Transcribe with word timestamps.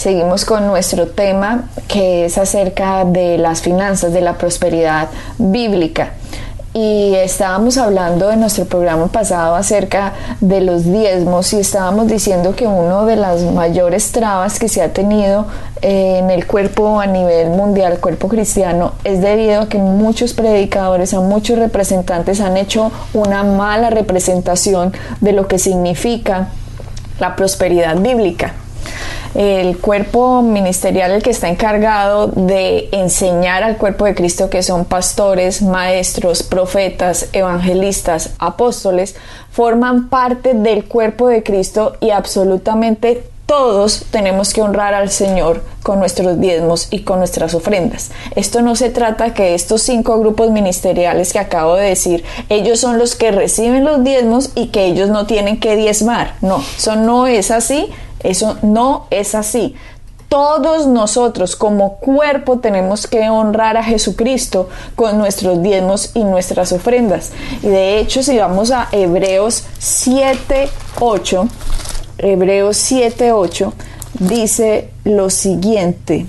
Seguimos 0.00 0.46
con 0.46 0.66
nuestro 0.66 1.08
tema 1.08 1.64
que 1.86 2.24
es 2.24 2.38
acerca 2.38 3.04
de 3.04 3.36
las 3.36 3.60
finanzas, 3.60 4.14
de 4.14 4.22
la 4.22 4.38
prosperidad 4.38 5.10
bíblica. 5.36 6.14
Y 6.72 7.12
estábamos 7.16 7.76
hablando 7.76 8.30
en 8.30 8.40
nuestro 8.40 8.64
programa 8.64 9.08
pasado 9.08 9.56
acerca 9.56 10.14
de 10.40 10.62
los 10.62 10.90
diezmos 10.90 11.52
y 11.52 11.58
estábamos 11.58 12.06
diciendo 12.06 12.56
que 12.56 12.66
una 12.66 13.04
de 13.04 13.16
las 13.16 13.42
mayores 13.42 14.10
trabas 14.10 14.58
que 14.58 14.70
se 14.70 14.80
ha 14.80 14.94
tenido 14.94 15.44
eh, 15.82 16.16
en 16.16 16.30
el 16.30 16.46
cuerpo 16.46 16.98
a 16.98 17.04
nivel 17.04 17.50
mundial, 17.50 17.98
cuerpo 18.00 18.28
cristiano, 18.28 18.92
es 19.04 19.20
debido 19.20 19.60
a 19.60 19.68
que 19.68 19.76
muchos 19.76 20.32
predicadores, 20.32 21.12
a 21.12 21.20
muchos 21.20 21.58
representantes 21.58 22.40
han 22.40 22.56
hecho 22.56 22.90
una 23.12 23.44
mala 23.44 23.90
representación 23.90 24.94
de 25.20 25.32
lo 25.34 25.46
que 25.46 25.58
significa 25.58 26.48
la 27.18 27.36
prosperidad 27.36 27.98
bíblica 27.98 28.54
el 29.34 29.78
cuerpo 29.78 30.42
ministerial 30.42 31.12
el 31.12 31.22
que 31.22 31.30
está 31.30 31.48
encargado 31.48 32.28
de 32.28 32.88
enseñar 32.92 33.62
al 33.62 33.76
cuerpo 33.76 34.04
de 34.04 34.14
Cristo 34.14 34.50
que 34.50 34.62
son 34.62 34.84
pastores, 34.84 35.62
maestros, 35.62 36.42
profetas, 36.42 37.28
evangelistas, 37.32 38.30
apóstoles, 38.38 39.16
forman 39.50 40.08
parte 40.08 40.54
del 40.54 40.84
cuerpo 40.84 41.28
de 41.28 41.42
Cristo 41.42 41.96
y 42.00 42.10
absolutamente 42.10 43.24
todos 43.50 44.04
tenemos 44.12 44.52
que 44.52 44.62
honrar 44.62 44.94
al 44.94 45.10
Señor 45.10 45.64
con 45.82 45.98
nuestros 45.98 46.40
diezmos 46.40 46.86
y 46.92 47.00
con 47.00 47.18
nuestras 47.18 47.52
ofrendas. 47.52 48.12
Esto 48.36 48.62
no 48.62 48.76
se 48.76 48.90
trata 48.90 49.34
que 49.34 49.56
estos 49.56 49.82
cinco 49.82 50.20
grupos 50.20 50.52
ministeriales 50.52 51.32
que 51.32 51.40
acabo 51.40 51.74
de 51.74 51.88
decir, 51.88 52.22
ellos 52.48 52.78
son 52.78 52.96
los 52.96 53.16
que 53.16 53.32
reciben 53.32 53.84
los 53.84 54.04
diezmos 54.04 54.50
y 54.54 54.68
que 54.68 54.84
ellos 54.84 55.08
no 55.08 55.26
tienen 55.26 55.58
que 55.58 55.74
diezmar. 55.74 56.34
No, 56.42 56.62
eso 56.78 56.94
no 56.94 57.26
es 57.26 57.50
así 57.50 57.90
eso 58.22 58.58
no 58.62 59.06
es 59.10 59.34
así. 59.34 59.74
Todos 60.28 60.86
nosotros 60.86 61.56
como 61.56 61.96
cuerpo 61.96 62.60
tenemos 62.60 63.08
que 63.08 63.28
honrar 63.28 63.76
a 63.76 63.82
Jesucristo 63.82 64.68
con 64.94 65.18
nuestros 65.18 65.60
diezmos 65.60 66.12
y 66.14 66.22
nuestras 66.22 66.70
ofrendas. 66.70 67.32
Y 67.62 67.66
de 67.66 67.98
hecho, 67.98 68.22
si 68.22 68.38
vamos 68.38 68.70
a 68.70 68.88
Hebreos 68.92 69.64
7.8, 69.80 71.48
Hebreos 72.18 72.76
7.8 72.92 73.72
dice 74.20 74.90
lo 75.02 75.30
siguiente. 75.30 76.26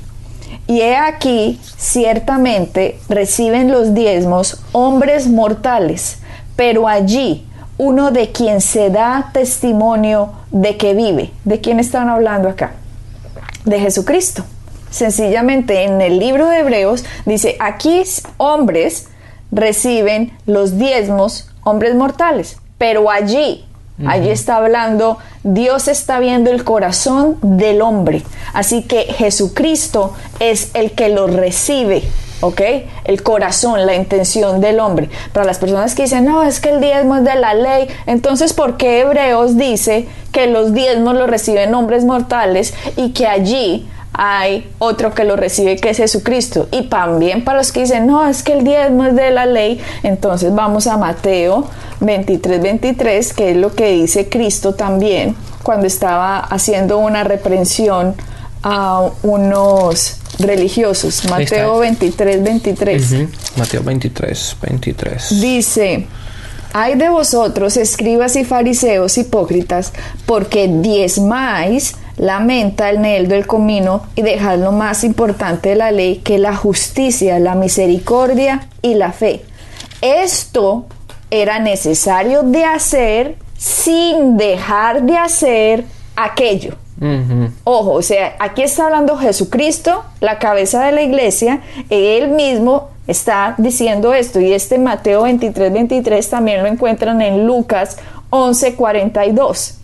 Y 0.66 0.81
he 0.81 0.95
aquí, 0.95 1.59
ciertamente 1.78 3.00
reciben 3.08 3.72
los 3.72 3.94
diezmos 3.94 4.62
hombres 4.72 5.28
mortales, 5.28 6.17
pero 6.56 6.88
allí 6.88 7.45
uno 7.82 8.12
de 8.12 8.32
quien 8.32 8.62
se 8.62 8.92
da 8.92 9.32
testimonio 9.34 10.34
de 10.52 10.78
que 10.78 10.94
vive. 10.94 11.32
¿De 11.46 11.62
quién 11.62 11.80
están 11.80 12.10
hablando 12.10 12.48
acá? 12.48 12.74
De 13.66 13.80
Jesucristo. 13.80 14.46
Sencillamente 14.92 15.86
en 15.86 16.00
el 16.00 16.20
libro 16.20 16.48
de 16.48 16.59
Hebreos 16.59 17.04
dice, 17.26 17.58
aquí 17.59 18.04
hombres 18.38 19.08
reciben 19.52 20.32
los 20.46 20.78
diezmos, 20.78 21.50
hombres 21.64 21.96
mortales, 21.96 22.58
pero 22.78 23.09
allí, 23.09 23.66
allí 24.06 24.30
está 24.30 24.58
hablando, 24.58 25.18
Dios 25.44 25.88
está 25.88 26.19
viendo 26.19 26.52
el 26.52 26.63
corazón 26.63 27.40
del 27.42 27.81
hombre. 27.81 28.22
Así 28.53 28.84
que 28.84 29.06
Jesucristo 29.06 30.13
es 30.40 30.69
el 30.75 30.92
que 30.92 31.09
lo 31.09 31.25
recibe 31.25 32.03
¿ok? 32.41 32.62
El 33.06 33.24
corazón, 33.24 33.85
la 33.85 33.96
intención 33.96 34.62
del 34.62 34.79
hombre. 34.79 35.09
Para 35.34 35.46
las 35.46 35.59
personas 35.59 35.96
que 35.96 36.03
dicen, 36.03 36.25
no, 36.25 36.44
es 36.44 36.59
que 36.59 36.69
el 36.69 36.81
diezmo 36.81 37.18
es 37.18 37.24
de 37.24 37.35
la 37.35 37.53
ley, 37.53 37.88
entonces, 38.06 38.53
¿por 38.53 38.78
qué 38.78 39.02
Hebreos 39.02 39.57
dice 39.57 40.07
que 40.31 40.47
los 40.47 40.74
diezmos 40.74 41.16
los 41.16 41.30
reciben 41.30 41.74
hombres 41.74 42.03
mortales 42.03 42.74
y 42.97 43.12
que 43.12 43.28
allí 43.28 43.88
hay 44.13 44.69
otro 44.80 45.13
que 45.13 45.24
lo 45.24 45.35
recibe 45.35 45.78
que 45.78 45.91
es 45.91 45.97
Jesucristo? 45.97 46.68
Y 46.72 46.84
también 46.84 47.44
para 47.44 47.59
los 47.59 47.72
que 47.72 47.81
dicen, 47.81 48.07
no, 48.07 48.28
es 48.28 48.44
que 48.44 48.53
el 48.53 48.63
diezmo 48.63 49.06
es 49.06 49.16
de 49.16 49.31
la 49.31 49.46
ley, 49.46 49.80
entonces 50.03 50.53
vamos 50.53 50.88
a 50.88 50.97
Mateo 50.97 51.66
23, 52.01 52.62
23, 52.62 53.34
que 53.34 53.51
es 53.51 53.57
lo 53.57 53.74
que 53.74 53.91
dice 53.91 54.28
Cristo 54.28 54.74
también 54.74 55.35
cuando 55.62 55.85
estaba 55.85 56.40
haciendo 56.40 56.97
una 56.97 57.24
reprensión 57.24 58.16
a 58.64 59.10
unos 59.24 60.18
religiosos. 60.40 61.26
Mateo 61.30 61.80
23, 61.80 62.44
23. 62.44 63.14
Mateo 63.58 63.84
23, 63.84 64.58
23. 64.62 65.42
Dice, 65.42 66.08
hay 66.74 66.96
de 66.96 67.10
vosotros, 67.10 67.78
escribas 67.78 68.36
y 68.36 68.46
fariseos 68.46 69.18
hipócritas, 69.18 69.94
porque 70.26 70.68
diezmáis 70.68 71.96
la 72.18 72.40
menta, 72.40 72.90
el 72.90 73.02
neldo, 73.02 73.36
el 73.36 73.48
comino, 73.48 74.04
y 74.16 74.22
dejad 74.22 74.58
lo 74.58 74.72
más 74.72 75.04
importante 75.04 75.70
de 75.70 75.76
la 75.76 75.92
ley, 75.92 76.18
que 76.18 76.38
la 76.38 76.56
justicia, 76.56 77.40
la 77.40 77.56
misericordia 77.56 78.68
y 78.82 78.94
la 78.94 79.12
fe. 79.12 79.44
Esto 80.02 80.86
era 81.30 81.60
necesario 81.60 82.44
de 82.44 82.66
hacer 82.66 83.38
sin 83.58 84.38
dejar 84.38 85.04
de 85.04 85.18
hacer 85.18 85.86
aquello. 86.16 86.76
Ojo, 87.63 87.94
o 87.94 88.01
sea, 88.01 88.35
aquí 88.39 88.62
está 88.62 88.85
hablando 88.85 89.17
Jesucristo, 89.17 90.03
la 90.19 90.38
cabeza 90.38 90.85
de 90.85 90.91
la 90.91 91.01
iglesia, 91.01 91.62
él 91.89 92.29
mismo 92.29 92.89
está 93.07 93.56
diciendo 93.57 94.13
esto 94.13 94.39
y 94.39 94.53
este 94.53 94.78
Mateo 94.78 95.23
23, 95.23 95.73
23 95.73 96.29
también 96.29 96.62
lo 96.62 96.67
encuentran 96.67 97.22
en 97.22 97.47
Lucas 97.47 97.97
11, 98.29 98.75
42 98.75 99.81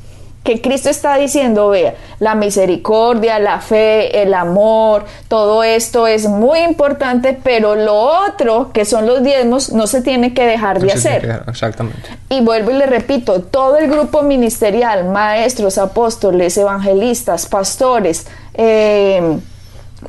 que 0.47 0.61
Cristo 0.61 0.89
está 0.89 1.17
diciendo, 1.17 1.67
vea, 1.67 1.95
la 2.21 2.33
misericordia, 2.33 3.37
la 3.37 3.59
fe, 3.59 4.21
el 4.21 4.33
amor, 4.33 5.03
todo 5.27 5.61
esto 5.61 6.07
es 6.07 6.25
muy 6.25 6.59
importante, 6.59 7.37
pero 7.43 7.75
lo 7.75 7.93
otro, 8.25 8.71
que 8.71 8.85
son 8.85 9.05
los 9.05 9.21
diezmos, 9.23 9.73
no 9.73 9.87
se 9.87 10.01
tiene 10.01 10.33
que 10.33 10.45
dejar 10.45 10.79
de 10.79 10.93
hacer. 10.93 11.43
exactamente. 11.49 12.07
Y 12.29 12.39
vuelvo 12.39 12.71
y 12.71 12.75
le 12.75 12.85
repito, 12.85 13.41
todo 13.41 13.75
el 13.75 13.91
grupo 13.91 14.21
ministerial, 14.21 15.09
maestros, 15.09 15.77
apóstoles, 15.77 16.57
evangelistas, 16.57 17.45
pastores, 17.47 18.25
eh, 18.53 19.39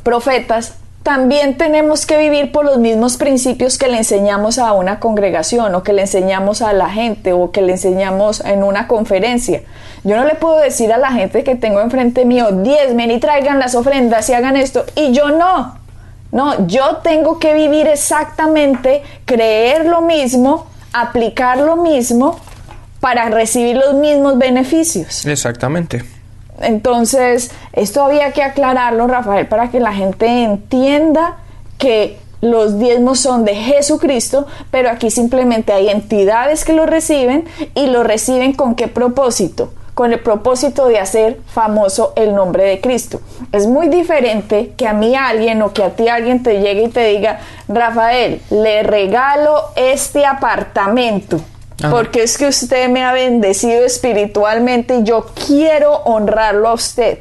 profetas, 0.05 0.75
también 1.09 1.57
tenemos 1.57 2.05
que 2.05 2.19
vivir 2.19 2.53
por 2.53 2.67
los 2.67 2.77
mismos 2.77 3.17
principios 3.17 3.79
que 3.79 3.89
le 3.89 3.97
enseñamos 3.97 4.59
a 4.59 4.75
una 4.75 5.01
congregación 5.01 5.75
o 5.75 5.83
que 5.83 5.95
le 5.95 6.03
enseñamos 6.03 6.61
a 6.61 6.75
la 6.75 6.91
gente 6.91 7.33
o 7.33 7.51
que 7.51 7.63
le 7.63 7.73
enseñamos 7.73 8.45
en 8.45 8.63
una 8.63 8.87
conferencia. 8.87 9.63
Yo 10.05 10.19
no 10.19 10.27
le 10.27 10.35
puedo 10.35 10.59
decir 10.59 10.93
a 10.93 10.99
la 10.99 11.11
gente 11.11 11.45
que 11.45 11.55
tengo 11.55 11.81
enfrente 11.81 12.27
mío, 12.27 12.53
diezmen 12.53 13.11
y 13.11 13.21
traigan 13.21 13.59
las 13.59 13.75
ofrendas 13.75 14.29
y 14.29 14.35
hagan 14.35 14.59
esto, 14.59 14.85
y 14.97 15.13
yo 15.13 15.31
no. 15.31 15.79
No, 16.31 16.67
yo 16.67 16.99
tengo 16.99 17.39
que 17.39 17.55
vivir 17.55 17.87
exactamente, 17.87 19.03
creer 19.25 19.87
lo 19.87 20.03
mismo, 20.03 20.67
aplicar 20.93 21.57
lo 21.57 21.77
mismo 21.77 22.39
para 23.01 23.31
recibir 23.31 23.77
los 23.77 23.95
mismos 23.95 24.37
beneficios. 24.37 25.25
Exactamente. 25.25 26.18
Entonces, 26.61 27.51
esto 27.73 28.03
había 28.03 28.33
que 28.33 28.43
aclararlo, 28.43 29.07
Rafael, 29.07 29.47
para 29.47 29.71
que 29.71 29.81
la 29.81 29.93
gente 29.93 30.27
entienda 30.43 31.39
que 31.79 32.19
los 32.41 32.79
diezmos 32.79 33.21
son 33.21 33.45
de 33.45 33.55
Jesucristo, 33.55 34.47
pero 34.71 34.91
aquí 34.91 35.11
simplemente 35.11 35.73
hay 35.73 35.89
entidades 35.89 36.65
que 36.65 36.73
lo 36.73 36.87
reciben 36.87 37.45
y 37.75 37.87
lo 37.87 38.05
reciben 38.05 38.53
con 38.53 38.75
qué 38.75 38.89
propósito? 38.89 39.73
con 39.99 40.13
el 40.13 40.21
propósito 40.21 40.87
de 40.87 41.01
hacer 41.01 41.41
famoso 41.49 42.13
el 42.15 42.33
nombre 42.33 42.63
de 42.63 42.81
Cristo. 42.81 43.21
Es 43.51 43.67
muy 43.67 43.89
diferente 43.89 44.73
que 44.77 44.87
a 44.87 44.93
mí 44.93 45.17
alguien 45.17 45.61
o 45.61 45.73
que 45.73 45.83
a 45.83 45.97
ti 45.97 46.07
alguien 46.07 46.41
te 46.45 46.61
llegue 46.61 46.85
y 46.85 46.89
te 46.89 47.05
diga, 47.05 47.41
Rafael, 47.67 48.41
le 48.51 48.85
regalo 48.85 49.61
este 49.75 50.25
apartamento. 50.25 51.41
Porque 51.91 52.25
es 52.25 52.37
que 52.37 52.49
usted 52.49 52.89
me 52.89 53.05
ha 53.05 53.13
bendecido 53.13 53.85
espiritualmente 53.85 54.97
y 54.97 55.05
yo 55.05 55.27
quiero 55.47 55.93
honrarlo 56.05 56.69
a 56.69 56.75
usted. 56.75 57.19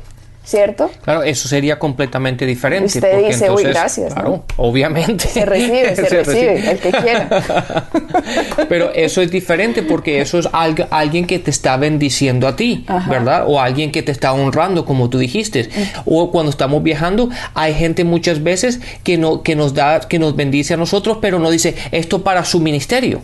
¿Cierto? 0.47 0.89
Claro, 1.03 1.23
eso 1.23 1.47
sería 1.49 1.77
completamente 1.77 2.45
diferente. 2.45 2.85
Usted 2.87 3.11
porque 3.11 3.27
dice, 3.27 3.51
uy, 3.51 3.63
gracias, 3.63 4.13
Claro, 4.13 4.29
¿no? 4.29 4.43
obviamente. 4.55 5.27
Se 5.27 5.45
recibe, 5.45 5.95
se, 5.95 6.05
Se 6.07 6.23
recibe, 6.23 6.71
el 6.71 6.77
que 6.79 6.91
quiera. 6.91 7.87
Pero 8.69 8.91
eso 8.93 9.21
es 9.21 9.29
diferente 9.29 9.83
porque 9.83 10.21
eso 10.21 10.39
es 10.39 10.47
algo- 10.53 10.87
alguien 10.89 11.25
que 11.27 11.39
te 11.39 11.51
está 11.51 11.75
bendiciendo 11.77 12.47
a 12.47 12.55
ti, 12.55 12.85
Ajá. 12.87 13.09
¿verdad? 13.09 13.43
O 13.47 13.59
alguien 13.59 13.91
que 13.91 14.01
te 14.03 14.11
está 14.11 14.31
honrando, 14.33 14.85
como 14.85 15.09
tú 15.09 15.17
dijiste. 15.19 15.69
O 16.05 16.31
cuando 16.31 16.49
estamos 16.49 16.81
viajando, 16.81 17.29
hay 17.53 17.73
gente 17.73 18.03
muchas 18.03 18.41
veces 18.41 18.79
que, 19.03 19.17
no, 19.17 19.41
que 19.43 19.55
nos 19.55 19.73
da, 19.73 19.99
que 19.99 20.17
nos 20.19 20.35
bendice 20.35 20.73
a 20.73 20.77
nosotros, 20.77 21.17
pero 21.21 21.39
no 21.39 21.49
dice 21.49 21.75
esto 21.91 22.23
para 22.23 22.45
su 22.45 22.59
ministerio. 22.59 23.21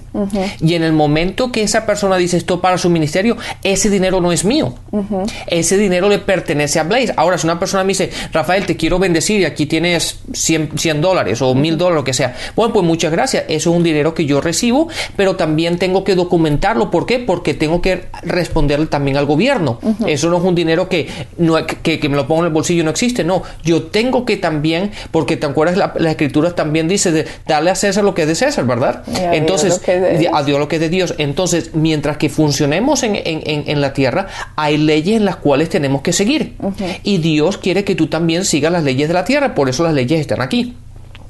Y 0.59 0.75
en 0.75 0.83
el 0.83 0.91
momento 0.93 1.51
que 1.51 1.63
esa 1.63 1.85
persona 1.85 2.17
dice 2.17 2.37
esto 2.37 2.59
para 2.61 2.77
su 2.77 2.89
ministerio, 2.89 3.37
ese 3.63 3.89
dinero 3.89 4.19
no 4.19 4.31
es 4.31 4.43
mío. 4.43 4.73
Ese 5.47 5.77
dinero 5.77 6.09
le 6.09 6.19
pertenece 6.19 6.79
a 6.79 6.83
Blaze. 6.83 7.12
Ahora, 7.15 7.37
si 7.37 7.45
una 7.47 7.59
persona 7.59 7.83
me 7.83 7.89
dice, 7.89 8.09
Rafael, 8.31 8.65
te 8.65 8.75
quiero 8.77 8.99
bendecir 8.99 9.41
y 9.41 9.45
aquí 9.45 9.65
tienes 9.65 10.19
100, 10.33 10.71
100 10.77 11.01
dólares 11.01 11.41
o 11.41 11.53
1000 11.55 11.77
dólares, 11.77 11.95
lo 11.97 12.03
que 12.03 12.13
sea. 12.13 12.35
Bueno, 12.55 12.73
pues 12.73 12.85
muchas 12.85 13.11
gracias. 13.11 13.43
Eso 13.47 13.69
es 13.71 13.75
un 13.77 13.83
dinero 13.83 14.13
que 14.13 14.25
yo 14.25 14.41
recibo, 14.41 14.87
pero 15.15 15.35
también 15.35 15.77
tengo 15.77 16.03
que 16.03 16.15
documentarlo. 16.15 16.91
¿Por 16.91 17.05
qué? 17.05 17.19
Porque 17.19 17.53
tengo 17.53 17.81
que 17.81 18.03
responderle 18.23 18.87
también 18.87 19.17
al 19.17 19.25
gobierno. 19.25 19.79
Eso 20.07 20.29
no 20.29 20.37
es 20.37 20.43
un 20.43 20.55
dinero 20.55 20.89
que, 20.89 21.07
no, 21.37 21.55
que, 21.65 21.99
que 21.99 22.09
me 22.09 22.15
lo 22.15 22.27
pongo 22.27 22.41
en 22.41 22.47
el 22.47 22.53
bolsillo 22.53 22.81
y 22.81 22.85
no 22.85 22.91
existe. 22.91 23.23
No, 23.23 23.43
yo 23.63 23.83
tengo 23.83 24.25
que 24.25 24.37
también, 24.37 24.91
porque 25.11 25.37
te 25.37 25.45
acuerdas, 25.45 25.77
la, 25.77 25.93
la 25.97 26.11
escritura 26.11 26.55
también 26.55 26.87
dice 26.87 27.11
de 27.11 27.25
darle 27.47 27.71
a 27.71 27.75
César 27.75 28.03
lo 28.03 28.13
que 28.13 28.23
es 28.23 28.27
de 28.27 28.35
César, 28.35 28.65
¿verdad? 28.65 29.03
A 29.15 29.35
Entonces, 29.35 29.81
Dios. 30.19 30.31
a 30.33 30.43
Dios 30.43 30.59
lo 30.59 30.67
que 30.67 30.75
es 30.77 30.81
de 30.81 30.89
Dios. 30.89 31.15
Entonces, 31.17 31.71
mientras 31.73 32.17
que 32.17 32.29
funcionemos 32.29 33.03
en, 33.03 33.15
en- 33.15 33.41
en- 33.45 33.63
en 33.67 33.81
la 33.81 33.93
tierra, 33.93 34.27
hay 34.55 34.77
leyes 34.77 35.17
en 35.17 35.25
las 35.25 35.37
cuales 35.37 35.69
tenemos 35.69 36.01
que 36.01 36.13
seguir. 36.13 36.55
Y 37.03 37.17
Dios 37.19 37.57
quiere 37.57 37.83
que 37.83 37.95
tú 37.95 38.07
también 38.07 38.45
sigas 38.45 38.71
las 38.71 38.83
leyes 38.83 39.07
de 39.07 39.13
la 39.13 39.25
tierra, 39.25 39.53
por 39.55 39.69
eso 39.69 39.83
las 39.83 39.93
leyes 39.93 40.19
están 40.21 40.41
aquí. 40.41 40.73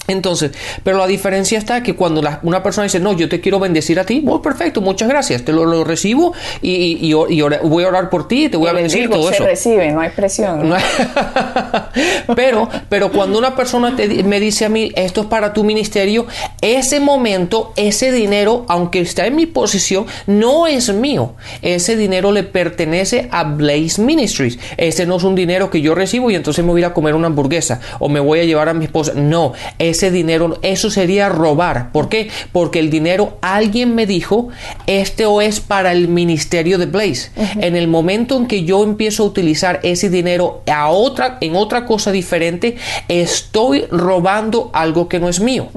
Entonces, 0.06 0.52
pero 0.84 0.98
la 0.98 1.08
diferencia 1.08 1.58
está 1.58 1.82
que 1.82 1.96
cuando 1.96 2.22
la- 2.22 2.42
una 2.44 2.62
persona 2.62 2.84
dice, 2.84 3.00
no, 3.00 3.14
yo 3.14 3.30
te 3.30 3.40
quiero 3.40 3.58
bendecir 3.58 4.02
a 4.02 4.06
ti, 4.06 4.20
bueno, 4.20 4.42
perfecto, 4.42 4.82
muchas 4.82 5.08
gracias, 5.08 5.46
te 5.46 5.54
lo, 5.54 5.64
lo 5.64 5.86
recibo 5.86 6.34
y, 6.62 6.98
y- 7.10 7.14
voy 7.14 7.84
a 7.86 7.88
orar 7.88 8.10
por 8.10 8.28
ti, 8.28 8.50
te 8.50 8.58
voy 8.58 8.68
a 8.68 8.74
bendecir 8.74 9.10
todo 9.10 9.30
se 9.30 9.36
eso. 9.36 9.46
recibe, 9.46 9.92
no 9.94 10.02
hay 10.02 10.10
presión. 10.10 10.68
No 10.68 10.76
hay- 10.76 10.84
pero, 12.36 12.68
pero 12.90 13.12
cuando 13.12 13.38
una 13.40 13.56
persona 13.56 13.96
te 13.96 14.24
me 14.24 14.42
dice 14.42 14.66
a 14.66 14.70
mí, 14.70 14.92
esto 14.96 15.22
es 15.22 15.28
para 15.28 15.54
tu 15.54 15.64
ministerio, 15.64 16.28
ese 16.64 17.02
momento, 17.02 17.74
ese 17.76 18.14
dinero, 18.14 18.66
aunque 18.70 19.02
está 19.02 19.28
en 19.28 19.36
mi 19.36 19.46
posición, 19.46 20.06
no 20.28 20.66
es 20.66 20.94
mío. 20.94 21.34
Ese 21.62 21.98
dinero 21.98 22.32
le 22.32 22.44
pertenece 22.44 23.28
a 23.32 23.44
Blaze 23.44 24.02
Ministries. 24.02 24.58
Ese 24.78 25.06
no 25.06 25.18
es 25.18 25.24
un 25.24 25.36
dinero 25.36 25.70
que 25.70 25.82
yo 25.82 25.94
recibo 25.94 26.32
y 26.32 26.36
entonces 26.36 26.64
me 26.64 26.72
voy 26.72 26.80
a 26.80 26.86
ir 26.86 26.92
a 26.92 26.94
comer 26.94 27.16
una 27.16 27.28
hamburguesa 27.28 27.82
o 28.00 28.08
me 28.08 28.22
voy 28.22 28.40
a 28.40 28.46
llevar 28.46 28.70
a 28.70 28.74
mi 28.74 28.86
esposa. 28.86 29.12
No, 29.14 29.52
ese 29.78 30.10
dinero, 30.10 30.58
eso 30.62 30.90
sería 30.90 31.28
robar. 31.28 31.92
¿Por 31.92 32.08
qué? 32.08 32.30
Porque 32.54 32.80
el 32.80 32.90
dinero, 32.90 33.38
alguien 33.42 33.94
me 33.94 34.06
dijo, 34.06 34.48
esto 34.88 35.42
es 35.42 35.60
para 35.60 35.92
el 35.92 36.08
ministerio 36.08 36.78
de 36.78 36.86
Blaze. 36.86 37.32
En 37.60 37.76
el 37.76 37.90
momento 37.90 38.38
en 38.38 38.48
que 38.48 38.64
yo 38.64 38.86
empiezo 38.86 39.24
a 39.24 39.26
utilizar 39.26 39.82
ese 39.84 40.10
dinero 40.10 40.62
a 40.72 40.88
otra, 40.88 41.40
en 41.42 41.58
otra 41.58 41.86
cosa 41.86 42.14
diferente, 42.14 42.78
estoy 43.10 43.86
robando 43.92 44.70
algo 44.74 45.10
que 45.10 45.20
no 45.20 45.28
es 45.28 45.42
mío. 45.42 45.68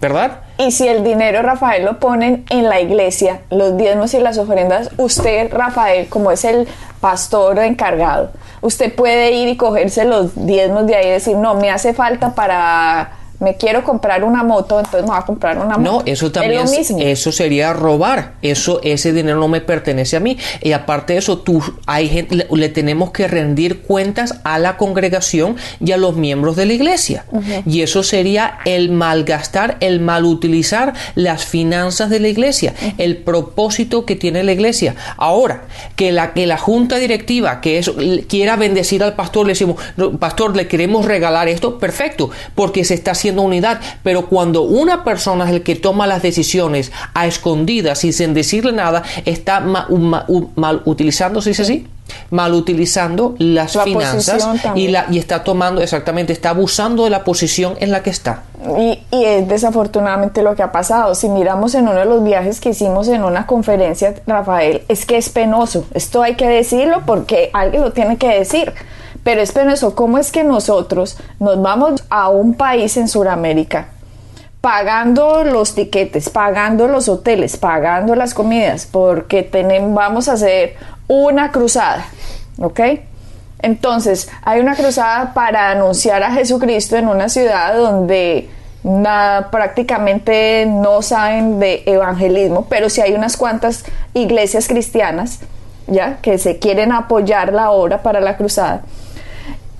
¿Verdad? 0.00 0.29
Y 0.58 0.72
si 0.72 0.86
el 0.86 1.02
dinero, 1.02 1.42
Rafael, 1.42 1.84
lo 1.84 1.98
ponen 1.98 2.44
en 2.50 2.68
la 2.68 2.80
iglesia, 2.80 3.40
los 3.50 3.76
diezmos 3.76 4.12
y 4.14 4.20
las 4.20 4.36
ofrendas, 4.36 4.90
usted, 4.98 5.52
Rafael, 5.52 6.08
como 6.08 6.30
es 6.30 6.44
el 6.44 6.68
pastor 7.00 7.58
encargado, 7.60 8.30
usted 8.60 8.94
puede 8.94 9.32
ir 9.32 9.48
y 9.48 9.56
cogerse 9.56 10.04
los 10.04 10.46
diezmos 10.46 10.86
de 10.86 10.96
ahí 10.96 11.06
y 11.06 11.10
decir, 11.10 11.36
no, 11.36 11.54
me 11.54 11.70
hace 11.70 11.94
falta 11.94 12.34
para, 12.34 13.12
me 13.40 13.56
quiero 13.56 13.82
comprar 13.82 14.22
una 14.22 14.42
moto, 14.44 14.78
entonces 14.78 15.02
me 15.02 15.08
voy 15.08 15.16
a 15.18 15.22
comprar 15.22 15.56
una 15.58 15.76
moto. 15.78 15.80
No, 15.80 16.02
eso 16.06 16.30
también 16.30 16.60
es 16.62 16.70
lo 16.70 16.72
es- 16.72 16.78
mismo. 16.90 16.98
eso 17.00 17.32
sería 17.32 17.72
robar. 17.72 18.34
Eso 18.42 18.80
ese 18.84 19.12
dinero 19.12 19.38
no 19.40 19.48
me 19.48 19.60
pertenece 19.60 20.16
a 20.16 20.20
mí. 20.20 20.36
Y 20.62 20.72
aparte 20.72 21.14
de 21.14 21.18
eso, 21.20 21.38
tú 21.38 21.62
hay 21.86 22.08
gente 22.08 22.34
le, 22.36 22.46
le 22.52 22.68
tenemos 22.68 23.10
que 23.12 23.26
rendir 23.26 23.80
cuentas 23.82 24.40
a 24.44 24.58
la 24.58 24.76
congregación 24.76 25.56
y 25.84 25.92
a 25.92 25.96
los 25.96 26.16
miembros 26.16 26.54
de 26.56 26.66
la 26.66 26.74
iglesia. 26.74 27.24
Y 27.66 27.80
eso 27.82 28.02
sería 28.02 28.58
el 28.66 28.90
malgastar, 28.90 29.76
el 29.80 30.00
malutilizar 30.00 30.92
las 31.14 31.44
finanzas 31.46 32.10
de 32.10 32.20
la 32.20 32.28
iglesia, 32.28 32.74
el 32.98 33.16
propósito 33.16 34.04
que 34.04 34.16
tiene 34.16 34.42
la 34.44 34.52
iglesia. 34.52 34.94
Ahora, 35.16 35.62
que 35.96 36.12
la 36.12 36.34
que 36.34 36.46
la 36.46 36.58
junta 36.58 36.96
directiva 36.96 37.60
que 37.62 37.78
eso 37.78 37.94
le- 37.96 38.24
quiera 38.26 38.56
bendecir 38.56 39.02
al 39.02 39.14
pastor, 39.14 39.46
le 39.46 39.52
decimos, 39.52 39.76
"No, 39.96 40.18
pastor, 40.18 40.54
le 40.54 40.68
queremos 40.68 41.06
regalar 41.06 41.48
esto, 41.48 41.78
perfecto, 41.78 42.30
porque 42.54 42.84
se 42.84 42.94
está 42.94 43.12
haciendo 43.12 43.29
unidad. 43.38 43.80
Pero 44.02 44.26
cuando 44.26 44.62
una 44.62 45.04
persona 45.04 45.44
es 45.44 45.52
el 45.52 45.62
que 45.62 45.76
toma 45.76 46.06
las 46.06 46.22
decisiones 46.22 46.92
a 47.14 47.26
escondidas 47.26 48.04
y 48.04 48.12
sin 48.12 48.34
decirle 48.34 48.72
nada, 48.72 49.02
está 49.24 49.60
mal 49.60 50.82
utilizando, 50.84 51.40
¿se 51.40 51.50
dice 51.50 51.62
así? 51.62 51.86
Mal 52.30 52.54
utilizando 52.54 53.36
las 53.38 53.76
La 53.76 53.84
finanzas 53.84 54.48
y, 54.74 54.88
la, 54.88 55.06
y 55.10 55.18
está 55.18 55.44
tomando, 55.44 55.80
exactamente, 55.80 56.32
está 56.32 56.50
abusando 56.50 57.04
de 57.04 57.10
la 57.10 57.22
posición 57.22 57.74
en 57.78 57.92
la 57.92 58.02
que 58.02 58.10
está. 58.10 58.42
Y, 58.78 58.98
y 59.12 59.24
es 59.24 59.48
desafortunadamente 59.48 60.42
lo 60.42 60.56
que 60.56 60.62
ha 60.62 60.72
pasado. 60.72 61.14
Si 61.14 61.28
miramos 61.28 61.74
en 61.76 61.88
uno 61.88 62.00
de 62.00 62.06
los 62.06 62.24
viajes 62.24 62.60
que 62.60 62.70
hicimos 62.70 63.06
en 63.06 63.22
una 63.22 63.46
conferencia, 63.46 64.14
Rafael, 64.26 64.82
es 64.88 65.06
que 65.06 65.18
es 65.18 65.28
penoso. 65.28 65.86
Esto 65.94 66.22
hay 66.22 66.34
que 66.34 66.48
decirlo 66.48 67.02
porque 67.06 67.50
alguien 67.52 67.82
lo 67.82 67.92
tiene 67.92 68.16
que 68.16 68.28
decir. 68.28 68.72
Pero 69.24 69.40
es 69.40 69.52
penoso. 69.52 69.94
¿Cómo 69.94 70.18
es 70.18 70.32
que 70.32 70.44
nosotros 70.44 71.18
nos 71.38 71.60
vamos 71.60 72.04
a 72.08 72.28
un 72.28 72.54
país 72.54 72.96
en 72.96 73.08
Sudamérica 73.08 73.88
pagando 74.60 75.42
los 75.44 75.74
tiquetes, 75.74 76.28
pagando 76.28 76.86
los 76.86 77.08
hoteles, 77.08 77.56
pagando 77.56 78.14
las 78.14 78.34
comidas, 78.34 78.86
porque 78.90 79.42
tenemos, 79.42 79.94
vamos 79.94 80.28
a 80.28 80.34
hacer 80.34 80.74
una 81.08 81.50
cruzada, 81.50 82.04
¿ok? 82.58 82.80
Entonces, 83.62 84.30
hay 84.42 84.60
una 84.60 84.74
cruzada 84.74 85.34
para 85.34 85.70
anunciar 85.70 86.22
a 86.22 86.32
Jesucristo 86.32 86.96
en 86.96 87.08
una 87.08 87.28
ciudad 87.28 87.74
donde 87.76 88.48
prácticamente 89.50 90.66
no 90.66 91.02
saben 91.02 91.58
de 91.58 91.82
evangelismo, 91.86 92.66
pero 92.68 92.88
sí 92.88 93.00
hay 93.00 93.12
unas 93.12 93.36
cuantas 93.36 93.84
iglesias 94.14 94.68
cristianas, 94.68 95.40
¿ya? 95.86 96.18
Que 96.22 96.38
se 96.38 96.58
quieren 96.58 96.92
apoyar 96.92 97.52
la 97.52 97.70
obra 97.70 98.02
para 98.02 98.20
la 98.20 98.36
cruzada. 98.36 98.82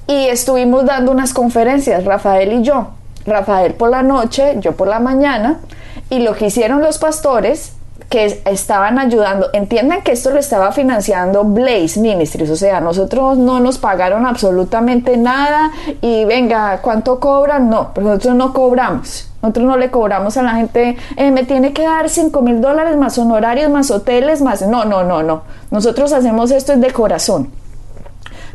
Y 0.06 0.26
estuvimos 0.26 0.84
dando 0.86 1.12
unas 1.12 1.32
conferencias, 1.32 2.04
Rafael 2.04 2.52
y 2.52 2.62
yo. 2.62 2.88
Rafael 3.26 3.74
por 3.74 3.90
la 3.90 4.02
noche, 4.02 4.56
yo 4.60 4.72
por 4.72 4.88
la 4.88 4.98
mañana. 4.98 5.60
Y 6.08 6.20
lo 6.20 6.34
que 6.34 6.46
hicieron 6.46 6.80
los 6.82 6.98
pastores 6.98 7.74
que 8.08 8.24
es- 8.24 8.38
estaban 8.44 8.98
ayudando, 8.98 9.50
entiendan 9.52 10.02
que 10.02 10.10
esto 10.10 10.32
lo 10.32 10.40
estaba 10.40 10.72
financiando 10.72 11.44
Blaze 11.44 12.00
Ministries, 12.00 12.50
o 12.50 12.56
sea, 12.56 12.80
nosotros 12.80 13.38
no 13.38 13.60
nos 13.60 13.78
pagaron 13.78 14.26
absolutamente 14.26 15.16
nada 15.16 15.70
y 16.00 16.24
venga, 16.24 16.80
¿cuánto 16.82 17.20
cobran? 17.20 17.70
No, 17.70 17.92
nosotros 18.00 18.34
no 18.34 18.52
cobramos. 18.52 19.28
Nosotros 19.42 19.64
no 19.64 19.76
le 19.76 19.92
cobramos 19.92 20.36
a 20.36 20.42
la 20.42 20.54
gente, 20.56 20.96
eh, 21.16 21.30
me 21.30 21.44
tiene 21.44 21.72
que 21.72 21.84
dar 21.84 22.08
5 22.10 22.42
mil 22.42 22.60
dólares 22.60 22.96
más 22.96 23.16
honorarios, 23.16 23.70
más 23.70 23.92
hoteles, 23.92 24.42
más... 24.42 24.62
No, 24.62 24.84
no, 24.84 25.04
no, 25.04 25.22
no. 25.22 25.42
Nosotros 25.70 26.12
hacemos 26.12 26.50
esto 26.50 26.72
es 26.72 26.80
de 26.80 26.90
corazón, 26.92 27.48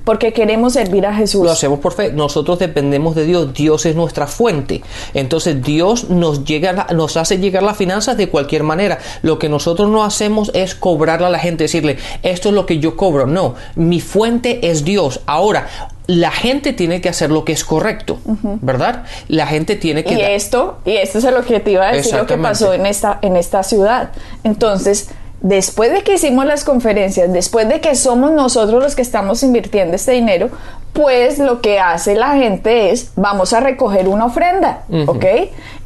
porque 0.04 0.34
queremos 0.34 0.74
servir 0.74 1.06
a 1.06 1.14
Jesús. 1.14 1.44
Lo 1.44 1.52
hacemos 1.52 1.80
por 1.80 1.94
fe. 1.94 2.12
Nosotros 2.12 2.60
dependemos 2.60 3.16
de 3.16 3.26
Dios. 3.26 3.54
Dios 3.54 3.86
es 3.86 3.96
nuestra 3.96 4.28
fuente. 4.28 4.82
Entonces 5.14 5.64
Dios 5.64 6.10
nos 6.10 6.46
llega, 6.46 6.88
nos 6.94 7.18
hace 7.18 7.38
llegar 7.38 7.64
las 7.64 7.78
finanzas 7.78 8.18
de 8.18 8.30
cualquier 8.30 8.64
manera. 8.64 9.00
Lo 9.22 9.40
que 9.40 9.50
nosotros 9.50 9.90
no 9.90 10.04
hacemos 10.04 10.52
es 10.54 10.76
cobrarle 10.76 11.28
a 11.28 11.30
la 11.30 11.40
gente, 11.40 11.66
decirle 11.66 11.98
esto 12.24 12.50
es 12.50 12.56
lo 12.56 12.66
que 12.66 12.80
yo 12.80 12.96
cobro. 12.96 13.26
No, 13.26 13.56
mi 13.76 14.02
fuente 14.02 14.70
es 14.70 14.84
Dios. 14.84 15.22
Ahora 15.26 15.68
la 16.08 16.32
gente 16.32 16.74
tiene 16.74 17.02
que 17.02 17.10
hacer 17.10 17.32
lo 17.32 17.46
que 17.46 17.54
es 17.54 17.66
correcto, 17.66 18.20
¿verdad? 18.62 19.06
La 19.28 19.48
gente 19.48 19.76
tiene 19.76 20.04
que 20.04 20.14
Y 20.14 20.22
esto, 20.22 20.78
y 20.86 20.98
esto 20.98 21.18
es 21.18 21.24
lo 21.24 21.44
que 21.44 21.60
te 21.60 21.72
iba 21.72 21.88
a 21.88 21.94
decir 21.94 22.16
lo 22.16 22.28
que 22.28 22.38
pasó 22.38 22.74
en 22.74 22.86
esta, 22.86 23.20
en 23.22 23.36
esta 23.36 23.64
ciudad. 23.64 24.12
Entonces, 24.44 25.10
después 25.46 25.92
de 25.92 26.02
que 26.02 26.16
hicimos 26.16 26.46
las 26.46 26.64
conferencias, 26.64 27.32
después 27.32 27.70
de 27.70 27.80
que 27.80 27.94
somos 27.94 28.32
nosotros 28.32 28.82
los 28.82 28.96
que 28.96 29.04
estamos 29.04 29.44
invirtiendo 29.44 29.96
este 29.96 30.14
dinero, 30.14 30.50
pues 30.92 31.38
lo 31.38 31.62
que 31.62 31.80
hace 31.80 32.16
la 32.16 32.34
gente 32.34 32.90
es, 32.90 33.12
vamos 33.16 33.54
a 33.54 33.60
recoger 33.60 34.08
una 34.08 34.26
ofrenda, 34.26 34.86
¿ok? 35.06 35.26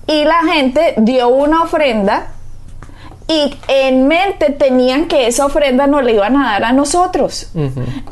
Y 0.08 0.24
la 0.24 0.44
gente 0.54 0.94
dio 0.98 1.28
una 1.28 1.64
ofrenda 1.64 2.28
y 3.28 3.54
en 3.68 4.08
mente 4.08 4.52
tenían 4.52 5.10
que 5.10 5.28
esa 5.28 5.46
ofrenda 5.46 5.88
nos 5.88 6.06
la 6.06 6.12
iban 6.12 6.38
a 6.38 6.52
dar 6.54 6.64
a 6.64 6.72
nosotros. 6.72 7.52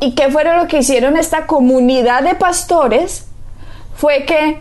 ¿Y 0.02 0.16
qué 0.16 0.30
fue 0.30 0.44
lo 0.44 0.68
que 0.68 0.80
hicieron 0.80 1.16
esta 1.16 1.48
comunidad 1.48 2.24
de 2.24 2.36
pastores? 2.36 3.26
Fue 3.96 4.26
que 4.26 4.60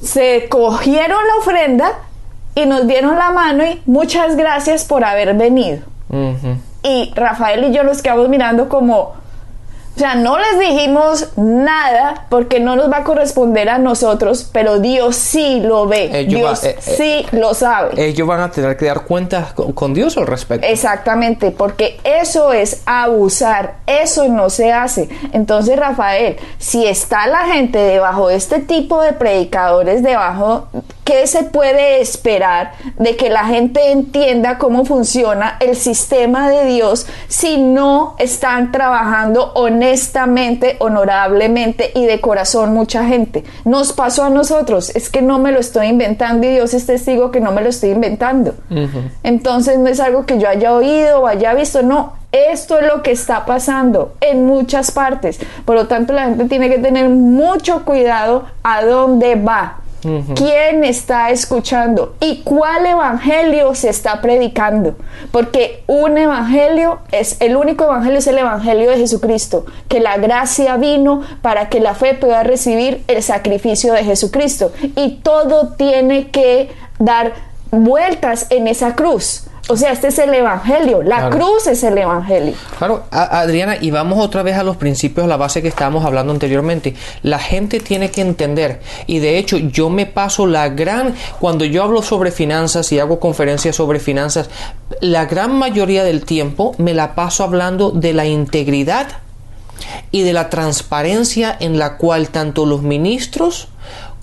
se 0.00 0.48
cogieron 0.48 1.18
la 1.26 1.40
ofrenda 1.40 1.92
y 2.54 2.66
nos 2.66 2.86
dieron 2.86 3.18
la 3.18 3.32
mano 3.32 3.64
y 3.66 3.82
muchas 3.84 4.36
gracias 4.36 4.84
por 4.84 5.04
haber 5.04 5.34
venido. 5.34 5.93
Y 6.82 7.12
Rafael 7.14 7.64
y 7.64 7.74
yo 7.74 7.82
nos 7.82 8.02
quedamos 8.02 8.28
mirando 8.28 8.68
como, 8.68 9.14
O 9.96 9.98
sea, 10.00 10.16
no 10.16 10.36
les 10.38 10.58
dijimos 10.58 11.28
nada 11.36 12.26
porque 12.28 12.58
no 12.58 12.74
nos 12.74 12.90
va 12.90 12.98
a 12.98 13.04
corresponder 13.04 13.68
a 13.68 13.78
nosotros, 13.78 14.48
pero 14.52 14.80
Dios 14.80 15.14
sí 15.14 15.60
lo 15.60 15.86
ve. 15.86 16.26
Dios 16.28 16.64
eh, 16.64 16.76
eh, 16.76 16.96
sí 16.96 17.26
lo 17.30 17.54
sabe. 17.54 18.04
Ellos 18.04 18.26
van 18.26 18.40
a 18.40 18.50
tener 18.50 18.76
que 18.76 18.86
dar 18.86 19.02
cuentas 19.02 19.52
con, 19.52 19.94
Dios 19.94 20.16
al 20.16 20.26
respecto. 20.26 20.66
Exactamente, 20.66 21.52
porque 21.52 22.00
eso 22.02 22.52
es 22.52 22.82
abusar, 22.86 23.76
eso 23.86 24.26
no 24.26 24.50
se 24.50 24.72
hace. 24.72 25.08
Entonces, 25.32 25.78
Rafael, 25.78 26.38
si 26.58 26.84
está 26.86 27.28
la 27.28 27.46
gente 27.46 27.78
debajo 27.78 28.28
de 28.28 28.34
este 28.34 28.58
tipo 28.58 29.00
de 29.00 29.12
predicadores, 29.12 30.02
debajo, 30.02 30.66
¿qué 31.04 31.28
se 31.28 31.44
puede 31.44 32.00
esperar 32.00 32.72
de 32.98 33.14
que 33.14 33.30
la 33.30 33.44
gente 33.44 33.92
entienda 33.92 34.58
cómo 34.58 34.84
funciona 34.84 35.56
el 35.60 35.76
sistema 35.76 36.50
de 36.50 36.64
Dios 36.64 37.06
si 37.28 37.58
no 37.58 38.16
están 38.18 38.72
trabajando 38.72 39.52
honestamente? 39.54 39.83
Honestamente, 39.84 40.76
honorablemente 40.78 41.92
y 41.94 42.06
de 42.06 42.20
corazón 42.20 42.72
mucha 42.72 43.04
gente. 43.04 43.44
Nos 43.64 43.92
pasó 43.92 44.24
a 44.24 44.30
nosotros, 44.30 44.90
es 44.94 45.10
que 45.10 45.20
no 45.20 45.38
me 45.38 45.52
lo 45.52 45.60
estoy 45.60 45.88
inventando 45.88 46.46
y 46.46 46.50
Dios 46.50 46.72
es 46.74 46.86
testigo 46.86 47.30
que 47.30 47.40
no 47.40 47.52
me 47.52 47.62
lo 47.62 47.68
estoy 47.68 47.90
inventando. 47.90 48.54
Entonces 49.22 49.78
no 49.78 49.88
es 49.88 50.00
algo 50.00 50.24
que 50.24 50.38
yo 50.38 50.48
haya 50.48 50.72
oído 50.72 51.20
o 51.20 51.26
haya 51.26 51.52
visto, 51.54 51.82
no, 51.82 52.14
esto 52.32 52.78
es 52.78 52.86
lo 52.86 53.02
que 53.02 53.12
está 53.12 53.44
pasando 53.44 54.14
en 54.20 54.46
muchas 54.46 54.90
partes. 54.90 55.38
Por 55.64 55.76
lo 55.76 55.86
tanto, 55.86 56.12
la 56.12 56.24
gente 56.24 56.46
tiene 56.46 56.68
que 56.68 56.78
tener 56.78 57.08
mucho 57.08 57.84
cuidado 57.84 58.46
a 58.62 58.84
dónde 58.84 59.36
va. 59.36 59.80
¿Quién 60.34 60.84
está 60.84 61.30
escuchando? 61.30 62.14
¿Y 62.20 62.42
cuál 62.42 62.86
evangelio 62.86 63.74
se 63.74 63.88
está 63.88 64.20
predicando? 64.20 64.96
Porque 65.32 65.82
un 65.86 66.18
evangelio 66.18 67.00
es 67.10 67.40
el 67.40 67.56
único 67.56 67.84
evangelio 67.84 68.18
es 68.18 68.26
el 68.26 68.38
evangelio 68.38 68.90
de 68.90 68.98
Jesucristo, 68.98 69.64
que 69.88 70.00
la 70.00 70.16
gracia 70.18 70.76
vino 70.76 71.22
para 71.42 71.68
que 71.68 71.80
la 71.80 71.94
fe 71.94 72.14
pueda 72.14 72.42
recibir 72.42 73.02
el 73.08 73.22
sacrificio 73.22 73.92
de 73.94 74.04
Jesucristo 74.04 74.72
y 74.96 75.20
todo 75.22 75.74
tiene 75.76 76.30
que 76.30 76.70
dar 76.98 77.32
vueltas 77.70 78.46
en 78.50 78.68
esa 78.68 78.94
cruz. 78.94 79.46
O 79.68 79.76
sea, 79.78 79.92
este 79.92 80.08
es 80.08 80.18
el 80.18 80.34
Evangelio, 80.34 81.02
la 81.02 81.30
cruz 81.30 81.66
es 81.66 81.82
el 81.84 81.96
Evangelio. 81.96 82.52
Claro, 82.76 83.04
Adriana, 83.10 83.76
y 83.80 83.90
vamos 83.90 84.18
otra 84.18 84.42
vez 84.42 84.56
a 84.56 84.62
los 84.62 84.76
principios, 84.76 85.24
a 85.24 85.28
la 85.28 85.38
base 85.38 85.62
que 85.62 85.68
estábamos 85.68 86.04
hablando 86.04 86.32
anteriormente. 86.32 86.94
La 87.22 87.38
gente 87.38 87.80
tiene 87.80 88.10
que 88.10 88.20
entender, 88.20 88.80
y 89.06 89.20
de 89.20 89.38
hecho 89.38 89.56
yo 89.56 89.88
me 89.88 90.04
paso 90.04 90.46
la 90.46 90.68
gran, 90.68 91.14
cuando 91.40 91.64
yo 91.64 91.82
hablo 91.82 92.02
sobre 92.02 92.30
finanzas 92.30 92.92
y 92.92 92.98
hago 92.98 93.18
conferencias 93.20 93.76
sobre 93.76 94.00
finanzas, 94.00 94.50
la 95.00 95.24
gran 95.24 95.58
mayoría 95.58 96.04
del 96.04 96.26
tiempo 96.26 96.74
me 96.76 96.92
la 96.92 97.14
paso 97.14 97.42
hablando 97.42 97.90
de 97.90 98.12
la 98.12 98.26
integridad 98.26 99.06
y 100.10 100.22
de 100.22 100.34
la 100.34 100.50
transparencia 100.50 101.56
en 101.58 101.78
la 101.78 101.96
cual 101.96 102.28
tanto 102.28 102.66
los 102.66 102.82
ministros 102.82 103.68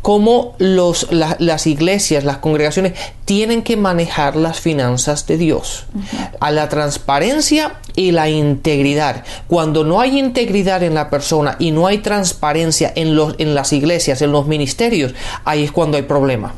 cómo 0.02 0.56
los, 0.58 1.08
las 1.12 1.68
iglesias, 1.68 2.24
las 2.24 2.38
congregaciones 2.38 2.94
tienen 3.32 3.62
que 3.62 3.78
manejar 3.78 4.36
las 4.36 4.60
finanzas 4.60 5.26
de 5.26 5.38
Dios. 5.38 5.86
A 6.42 6.52
la 6.52 6.68
transparencia 6.68 7.76
y 7.96 8.12
la 8.12 8.30
integridad. 8.30 9.24
Cuando 9.48 9.86
no 9.86 10.02
hay 10.02 10.20
integridad 10.20 10.84
en 10.84 10.96
la 10.96 11.10
persona 11.10 11.56
y 11.58 11.72
no 11.72 11.88
hay 11.88 12.00
transparencia 12.00 12.92
en, 12.94 13.16
los, 13.16 13.36
en 13.38 13.56
las 13.56 13.72
iglesias, 13.72 14.22
en 14.22 14.34
los 14.34 14.48
ministerios, 14.48 15.14
ahí 15.46 15.64
es 15.64 15.72
cuando 15.72 15.96
hay 15.96 16.04
problema. 16.04 16.54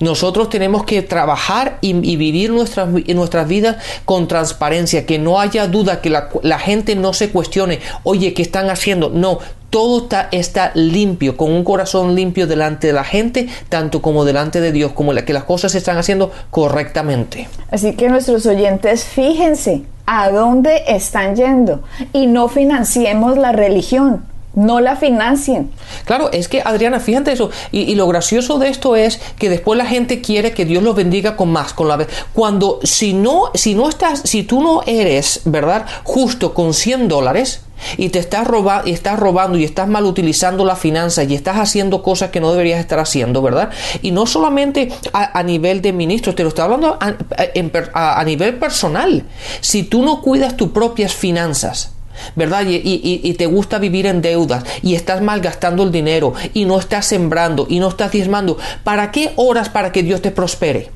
Nosotros 0.00 0.50
tenemos 0.50 0.82
que 0.82 1.02
trabajar 1.02 1.78
y, 1.82 1.92
vivir 1.92 2.50
nuestras, 2.50 2.88
nuestras 2.88 3.46
vidas 3.46 3.76
con 4.04 4.26
transparencia, 4.26 5.06
que 5.06 5.20
no 5.20 5.38
haya 5.38 5.68
duda, 5.68 6.00
que 6.00 6.10
la, 6.10 6.30
la 6.42 6.58
gente 6.58 6.96
no 6.96 7.12
se 7.12 7.30
cuestione, 7.30 7.78
oye, 8.02 8.34
¿qué 8.34 8.42
están 8.42 8.70
haciendo? 8.70 9.08
No, 9.08 9.38
todo 9.70 10.02
está, 10.04 10.28
está, 10.32 10.72
limpio, 10.74 11.36
con 11.36 11.52
un 11.52 11.62
corazón 11.62 12.14
limpio 12.14 12.46
delante 12.46 12.86
de 12.86 12.92
la 12.92 13.04
gente, 13.04 13.48
tanto 13.68 14.00
como 14.00 14.24
delante 14.24 14.60
de 14.60 14.72
Dios, 14.72 14.92
como 14.92 15.12
la, 15.12 15.24
que 15.24 15.32
las 15.32 15.44
cosas 15.44 15.72
se 15.72 15.78
están 15.78 15.98
haciendo 15.98 16.07
correctamente. 16.50 17.48
Así 17.70 17.94
que 17.94 18.08
nuestros 18.08 18.46
oyentes, 18.46 19.04
fíjense 19.04 19.82
a 20.06 20.30
dónde 20.30 20.84
están 20.88 21.36
yendo 21.36 21.82
y 22.12 22.26
no 22.26 22.48
financiemos 22.48 23.36
la 23.36 23.52
religión. 23.52 24.24
No 24.54 24.80
la 24.80 24.96
financien. 24.96 25.70
Claro, 26.04 26.32
es 26.32 26.48
que 26.48 26.62
Adriana, 26.62 26.98
fíjate 26.98 27.30
eso. 27.30 27.50
Y, 27.70 27.94
lo 27.94 28.08
gracioso 28.08 28.58
de 28.58 28.70
esto 28.70 28.96
es 28.96 29.20
que 29.38 29.48
después 29.48 29.78
la 29.78 29.84
gente 29.84 30.20
quiere 30.20 30.52
que 30.52 30.64
Dios 30.64 30.82
los 30.82 30.96
bendiga 30.96 31.36
con 31.36 31.52
más, 31.52 31.74
con 31.74 31.86
la 31.86 32.06
Cuando 32.32 32.80
si 32.82 33.12
no, 33.12 33.50
si 33.54 33.74
no 33.76 33.88
estás, 33.88 34.22
si 34.24 34.42
tú 34.42 34.60
no 34.60 34.82
eres, 34.86 35.42
¿verdad? 35.44 35.86
Justo 36.02 36.54
con 36.54 36.74
100 36.74 37.06
dólares, 37.06 37.60
y 37.96 38.08
te 38.10 38.18
estás, 38.18 38.46
y 38.84 38.90
estás 38.90 39.18
robando 39.18 39.58
y 39.58 39.64
estás 39.64 39.88
mal 39.88 40.04
utilizando 40.04 40.64
la 40.64 40.76
finanza 40.76 41.24
y 41.24 41.34
estás 41.34 41.56
haciendo 41.56 42.02
cosas 42.02 42.30
que 42.30 42.40
no 42.40 42.50
deberías 42.50 42.80
estar 42.80 42.98
haciendo, 42.98 43.42
¿verdad? 43.42 43.70
Y 44.02 44.10
no 44.10 44.26
solamente 44.26 44.90
a, 45.12 45.42
nivel 45.42 45.82
de 45.82 45.92
ministros, 45.92 46.34
te 46.34 46.42
lo 46.42 46.50
estoy 46.50 46.64
hablando 46.64 46.98
a, 47.00 48.24
nivel 48.24 48.56
personal. 48.56 49.24
Si 49.60 49.84
tú 49.84 50.02
no 50.02 50.20
cuidas 50.22 50.56
tus 50.56 50.70
propias 50.70 51.14
finanzas, 51.14 51.92
¿verdad? 52.36 52.64
Y, 52.68 53.34
te 53.38 53.46
gusta 53.46 53.78
vivir 53.78 54.06
en 54.06 54.20
deudas 54.20 54.64
y 54.82 54.94
estás 54.94 55.22
malgastando 55.22 55.84
el 55.84 55.92
dinero 55.92 56.32
y 56.54 56.64
no 56.64 56.78
estás 56.78 57.06
sembrando 57.06 57.66
y 57.68 57.78
no 57.78 57.88
estás 57.88 58.12
diezmando, 58.12 58.58
¿para 58.84 59.10
qué 59.10 59.32
horas 59.36 59.68
para 59.68 59.92
que 59.92 60.02
Dios 60.02 60.22
te 60.22 60.30
prospere? 60.30 60.90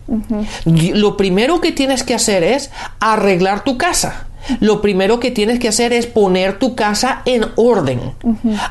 Lo 0.64 1.16
primero 1.16 1.60
que 1.60 1.72
tienes 1.72 2.02
que 2.02 2.14
hacer 2.14 2.42
es 2.42 2.70
arreglar 3.00 3.64
tu 3.64 3.78
casa. 3.78 4.26
Lo 4.60 4.82
primero 4.82 5.20
que 5.20 5.30
tienes 5.30 5.60
que 5.60 5.68
hacer 5.68 5.92
es 5.92 6.06
poner 6.06 6.58
tu 6.58 6.74
casa 6.74 7.22
en 7.26 7.46
orden, 7.54 8.00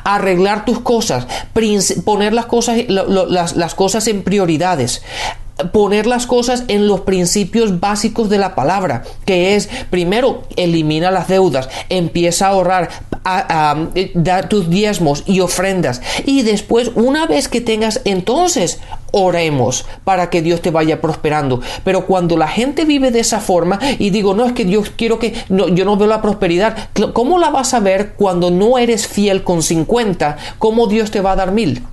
arreglar 0.04 0.66
tus 0.66 0.82
cosas, 0.82 1.28
poner 2.04 2.34
las 2.34 2.46
cosas, 2.46 2.78
las, 2.90 3.56
las 3.56 3.76
cosas 3.76 4.08
en 4.08 4.24
prioridades 4.24 5.02
poner 5.72 6.08
las 6.08 6.28
cosas 6.28 6.64
en 6.68 6.88
los 6.88 7.02
principios 7.02 7.80
básicos 7.80 8.30
de 8.30 8.38
la 8.38 8.56
palabra, 8.56 9.04
que 9.26 9.56
es 9.56 9.70
primero 9.90 10.44
elimina 10.56 11.12
las 11.12 11.28
deudas, 11.28 11.70
empieza 11.90 12.48
a 12.48 12.50
ahorrar, 12.50 12.90
a, 13.24 13.88
dar 14.14 14.50
tus 14.50 14.70
diezmos 14.70 15.24
y 15.26 15.42
ofrendas 15.42 16.02
y 16.26 16.42
después 16.42 16.92
una 16.96 17.28
vez 17.28 17.48
que 17.48 17.62
tengas 17.62 18.02
entonces 18.06 18.80
oremos 19.12 19.86
para 20.04 20.30
que 20.30 20.42
Dios 20.42 20.62
te 20.62 20.72
vaya 20.72 21.02
prosperando. 21.02 21.62
Pero 21.84 22.06
cuando 22.06 22.38
la 22.38 22.48
gente 22.48 22.86
vive 22.86 23.12
de 23.12 23.20
esa 23.20 23.40
forma 23.40 23.80
y 24.00 24.10
digo, 24.10 24.34
no 24.34 24.46
es 24.46 24.54
que 24.54 24.66
Dios 24.66 24.92
quiero 24.96 25.20
que 25.20 25.34
no, 25.50 25.68
yo 25.68 25.86
no 25.86 25.98
veo 25.98 26.08
la 26.08 26.22
prosperidad, 26.22 26.90
¿cómo 27.14 27.38
la 27.38 27.50
vas 27.50 27.74
a 27.74 27.80
ver 27.80 28.14
cuando 28.14 28.50
no 28.52 28.78
eres 28.78 29.08
fiel 29.08 29.44
con 29.44 29.62
50? 29.62 30.38
¿Cómo 30.58 30.88
Dios 30.88 31.12
te 31.12 31.22
va 31.22 31.34
a 31.34 31.36
dar 31.36 31.52
mil? 31.52 31.84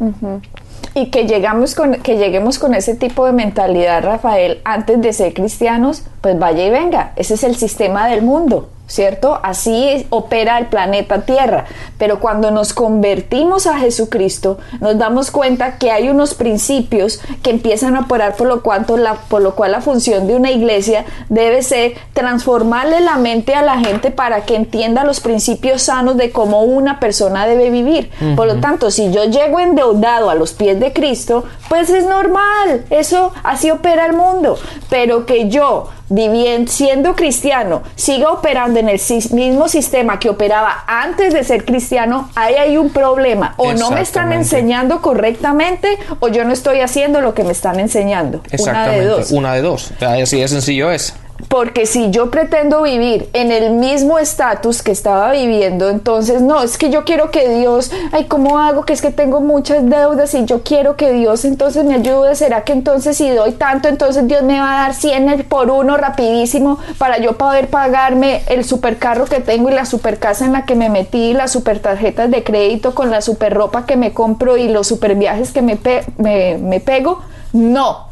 Y 0.95 1.11
que, 1.11 1.27
llegamos 1.27 1.75
con, 1.75 1.95
que 1.97 2.17
lleguemos 2.17 2.59
con 2.59 2.75
ese 2.75 2.95
tipo 2.95 3.27
de 3.27 3.33
mentalidad, 3.33 4.03
Rafael, 4.03 4.61
antes 4.65 5.01
de 5.01 5.13
ser 5.13 5.35
cristianos, 5.35 6.03
pues 6.21 6.39
vaya 6.39 6.67
y 6.67 6.71
venga, 6.71 7.13
ese 7.17 7.35
es 7.35 7.45
el 7.45 7.57
sistema 7.57 8.09
del 8.09 8.23
mundo. 8.23 8.71
¿Cierto? 8.89 9.39
Así 9.43 10.07
opera 10.11 10.59
el 10.59 10.67
planeta 10.67 11.21
Tierra. 11.21 11.67
Pero 11.99 12.19
cuando 12.19 12.51
nos 12.51 12.73
convertimos 12.73 13.67
a 13.67 13.79
Jesucristo, 13.79 14.59
nos 14.81 14.99
damos 14.99 15.31
cuenta 15.31 15.79
que 15.79 15.93
hay 15.93 16.09
unos 16.09 16.35
principios 16.35 17.21
que 17.43 17.51
empiezan 17.51 17.95
a 17.95 18.01
operar 18.01 18.35
por 18.35 18.49
lo, 18.49 18.63
cuanto 18.63 18.97
la, 18.97 19.15
por 19.15 19.43
lo 19.43 19.55
cual 19.55 19.73
la 19.73 19.81
función 19.81 20.27
de 20.27 20.35
una 20.35 20.51
iglesia 20.51 21.05
debe 21.29 21.63
ser 21.63 21.95
transformarle 22.15 23.01
la 23.01 23.17
mente 23.19 23.55
a 23.55 23.63
la 23.63 23.79
gente 23.79 24.11
para 24.11 24.43
que 24.43 24.57
entienda 24.57 25.05
los 25.05 25.21
principios 25.21 25.83
sanos 25.83 26.17
de 26.17 26.33
cómo 26.33 26.63
una 26.63 26.99
persona 26.99 27.47
debe 27.47 27.71
vivir. 27.71 28.11
Por 28.37 28.47
lo 28.47 28.61
tanto, 28.61 28.91
si 28.91 29.13
yo 29.13 29.25
llego 29.25 29.61
endeudado 29.61 30.31
a 30.31 30.35
los 30.35 30.55
pies 30.55 30.81
de 30.81 30.93
Cristo, 30.93 31.45
pues 31.69 31.91
es 31.91 32.07
normal, 32.07 32.87
eso 32.89 33.33
así 33.43 33.71
opera 33.71 34.07
el 34.07 34.15
mundo. 34.15 34.59
Pero 34.89 35.27
que 35.27 35.49
yo 35.51 35.89
viviendo, 36.09 36.71
siendo 36.71 37.15
cristiano, 37.15 37.83
siga 37.95 38.31
operando 38.31 38.81
en 38.81 38.89
el 38.89 39.01
mismo 39.33 39.69
sistema 39.69 40.19
que 40.19 40.31
operaba 40.31 40.85
antes 40.87 41.35
de 41.35 41.45
ser 41.45 41.65
cristiano, 41.65 42.31
ahí 42.35 42.55
hay 42.55 42.77
un 42.77 42.91
problema. 42.91 43.55
O 43.57 43.73
no 43.73 43.91
me 43.91 44.01
están 44.01 44.33
enseñando 44.33 45.01
correctamente 45.03 45.99
o 46.21 46.29
yo 46.29 46.45
no 46.45 46.53
estoy 46.53 46.81
haciendo 46.81 47.21
lo 47.21 47.35
que 47.35 47.45
me 47.45 47.53
están 47.53 47.81
enseñando. 47.81 48.41
Una 48.59 48.89
de 48.89 49.05
dos. 49.05 49.31
Una 49.33 49.55
de 49.55 49.63
dos. 49.63 49.93
Así 50.01 50.41
de 50.41 50.49
sencillo 50.49 50.91
es. 50.91 51.15
Porque 51.47 51.87
si 51.87 52.11
yo 52.11 52.31
pretendo 52.31 52.83
vivir 52.83 53.31
en 53.33 53.53
el 53.53 53.71
mismo 53.71 54.19
estatus 54.19 54.83
que 54.83 54.91
estaba 54.91 55.31
viviendo, 55.31 55.89
entonces 55.89 56.43
no, 56.43 56.63
es 56.63 56.77
que 56.77 56.91
yo 56.91 57.05
quiero 57.05 57.31
que 57.31 57.49
Dios, 57.49 57.93
ay, 58.11 58.25
¿cómo 58.25 58.59
hago? 58.59 58.85
Que 58.85 58.93
es 58.93 59.01
que 59.01 59.13
tengo 59.13 59.41
muchas 59.41 59.89
deudas 59.89 60.35
y 60.35 60.45
yo 60.45 60.63
quiero 60.63 60.97
que 60.97 61.13
Dios 61.13 61.45
entonces 61.45 61.85
me 61.85 61.95
ayude. 61.95 62.35
¿Será 62.35 62.65
que 62.65 62.73
entonces 62.73 63.17
si 63.17 63.31
doy 63.31 63.53
tanto, 63.53 63.89
entonces 63.89 64.27
Dios 64.27 64.43
me 64.43 64.61
va 64.61 64.79
a 64.79 64.83
dar 64.83 64.95
100 64.95 65.45
por 65.49 65.71
uno 65.71 65.97
rapidísimo 65.97 66.79
para 66.99 67.19
yo 67.19 67.39
poder 67.39 67.69
pagarme 67.69 68.43
el 68.49 68.65
supercarro 68.65 69.27
que 69.27 69.41
tengo 69.41 69.71
y 69.71 69.75
la 69.75 69.87
super 69.87 70.19
casa 70.19 70.45
en 70.45 70.53
la 70.53 70.67
que 70.67 70.75
me 70.75 70.91
metí, 70.91 71.35
las 71.35 71.53
super 71.53 71.79
tarjetas 71.79 72.31
de 72.31 72.43
crédito 72.43 72.95
con 72.95 73.11
la 73.11 73.21
super 73.21 73.55
ropa 73.55 73.87
que 73.87 73.97
me 73.97 74.13
compro 74.13 74.57
y 74.57 74.69
los 74.69 74.89
super 74.89 75.15
viajes 75.15 75.53
que 75.53 75.63
me, 75.63 75.79
me, 76.17 76.59
me 76.59 76.81
pego? 76.81 77.21
No, 77.53 78.08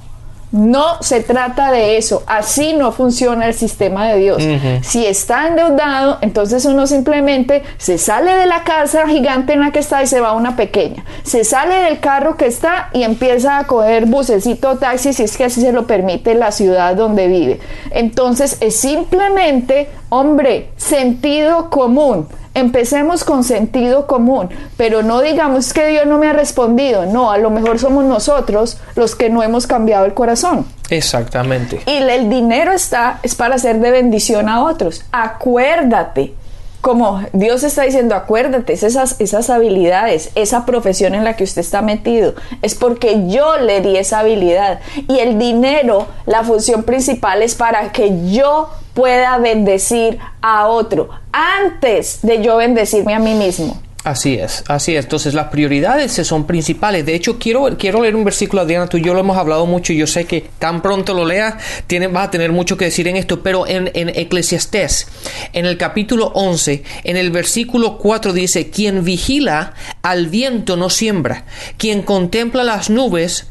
No 0.53 1.03
se 1.03 1.21
trata 1.21 1.73
de 1.73 1.97
eso. 1.97 2.23
Así 2.27 2.75
no 2.75 2.93
funciona 2.93 3.47
el 3.47 3.55
sistema 3.55 4.09
de 4.09 4.19
Dios. 4.19 4.43
Si 4.83 5.05
está 5.05 5.49
endeudado, 5.49 6.19
entonces 6.21 6.65
uno 6.65 6.87
simplemente 6.87 7.63
se 7.79 7.99
sale 7.99 8.33
de 8.33 8.47
la 8.47 8.63
casa 8.65 9.09
gigante 9.09 9.53
en 9.53 9.61
la 9.61 9.73
que 9.73 9.81
está 9.81 10.03
y 10.03 10.07
se 10.07 10.21
va 10.21 10.29
a 10.29 10.33
una 10.35 10.57
pequeña. 10.57 11.05
Se 11.25 11.45
sale 11.45 11.75
del 11.75 12.01
carro 12.01 12.37
que 12.37 12.47
está 12.47 12.91
y 12.93 13.03
empieza 13.03 13.59
a 13.59 13.67
coger 13.67 14.07
bucecito, 14.07 14.77
taxi, 14.77 15.13
si 15.13 15.25
es 15.25 15.37
que 15.37 15.45
así 15.45 15.61
se 15.61 15.73
lo 15.73 15.87
permite 15.87 16.35
la 16.35 16.53
ciudad 16.53 16.95
donde 16.95 17.27
vive. 17.27 17.61
Entonces 17.91 18.57
es 18.61 18.77
simplemente, 18.77 19.89
hombre, 20.11 20.71
sentido 20.77 21.71
común 21.71 22.29
empecemos 22.57 23.23
con 23.23 23.45
sentido 23.45 24.07
común, 24.07 24.49
pero 24.79 25.03
no 25.03 25.21
digamos 25.21 25.75
que 25.75 25.87
Dios 25.89 26.07
no 26.07 26.17
me 26.17 26.27
ha 26.27 26.33
respondido, 26.33 27.05
no, 27.05 27.31
a 27.31 27.37
lo 27.37 27.51
mejor 27.51 27.79
somos 27.79 28.05
nosotros 28.07 28.79
los 28.95 29.15
que 29.15 29.29
no 29.29 29.43
hemos 29.43 29.67
cambiado 29.67 30.07
el 30.07 30.15
corazón. 30.15 30.65
Exactamente. 30.89 31.83
Y 31.85 31.97
el 31.99 32.31
dinero 32.31 32.73
está, 32.73 33.21
es 33.23 33.35
para 33.35 33.59
ser 33.59 33.79
de 33.81 33.91
bendición 33.91 34.49
a 34.49 34.65
otros. 34.65 35.05
Acuérdate, 35.13 36.33
como 36.81 37.21
Dios 37.35 37.63
está 37.63 37.83
diciendo, 37.83 38.15
acuérdate, 38.15 38.73
esas, 38.73 39.21
esas 39.21 39.51
habilidades, 39.51 40.31
esa 40.35 40.65
profesión 40.65 41.15
en 41.15 41.25
la 41.25 41.37
que 41.37 41.45
usted 41.45 41.61
está 41.61 41.83
metido, 41.83 42.35
es 42.63 42.75
porque 42.75 43.29
yo 43.29 43.59
le 43.59 43.83
di 43.83 43.99
esa 43.99 44.21
habilidad. 44.21 44.81
Y 45.09 45.19
el 45.19 45.39
dinero, 45.39 46.07
la 46.25 46.43
función 46.43 46.85
principal 46.85 47.43
es 47.43 47.55
para 47.55 47.93
que 47.93 48.31
yo 48.31 48.71
pueda 48.97 49.37
bendecir 49.37 50.19
a 50.41 50.67
otro 50.67 51.11
antes 51.31 52.21
de 52.23 52.43
yo 52.43 52.57
bendecirme 52.57 53.15
a 53.15 53.19
mí 53.19 53.35
mismo. 53.35 53.81
Así 54.05 54.35
es, 54.35 54.65
así 54.69 54.97
es. 54.97 55.05
Entonces 55.05 55.35
las 55.35 55.49
prioridades 55.49 56.13
son 56.13 56.47
principales. 56.47 57.05
De 57.05 57.15
hecho, 57.15 57.39
quiero, 57.39 57.77
quiero 57.77 58.01
leer 58.01 58.17
un 58.17 58.25
versículo, 58.25 58.63
Adriana, 58.63 58.89
tú 58.89 58.97
y 58.97 59.03
yo 59.03 59.13
lo 59.13 59.21
hemos 59.21 59.37
hablado 59.37 59.67
mucho 59.67 59.93
y 59.93 59.99
yo 59.99 60.07
sé 60.07 60.25
que 60.25 60.49
tan 60.59 60.81
pronto 60.81 61.13
lo 61.13 61.27
leas, 61.27 61.57
tiene, 61.87 62.07
vas 62.07 62.29
a 62.29 62.31
tener 62.31 62.53
mucho 62.53 62.77
que 62.77 62.87
decir 62.87 63.07
en 63.09 63.17
esto, 63.17 63.43
pero 63.43 63.67
en, 63.67 63.91
en 63.95 64.09
Eclesiastés, 64.09 65.09
en 65.53 65.67
el 65.67 65.77
capítulo 65.77 66.29
11, 66.35 66.85
en 67.05 67.17
el 67.17 67.31
versículo 67.33 67.99
4 67.99 68.33
dice, 68.33 68.71
quien 68.71 69.05
vigila 69.05 69.75
al 70.03 70.29
viento 70.29 70.77
no 70.77 70.89
siembra, 70.89 71.45
quien 71.77 72.03
contempla 72.03 72.65
las 72.65 72.89
nubes 72.89 73.49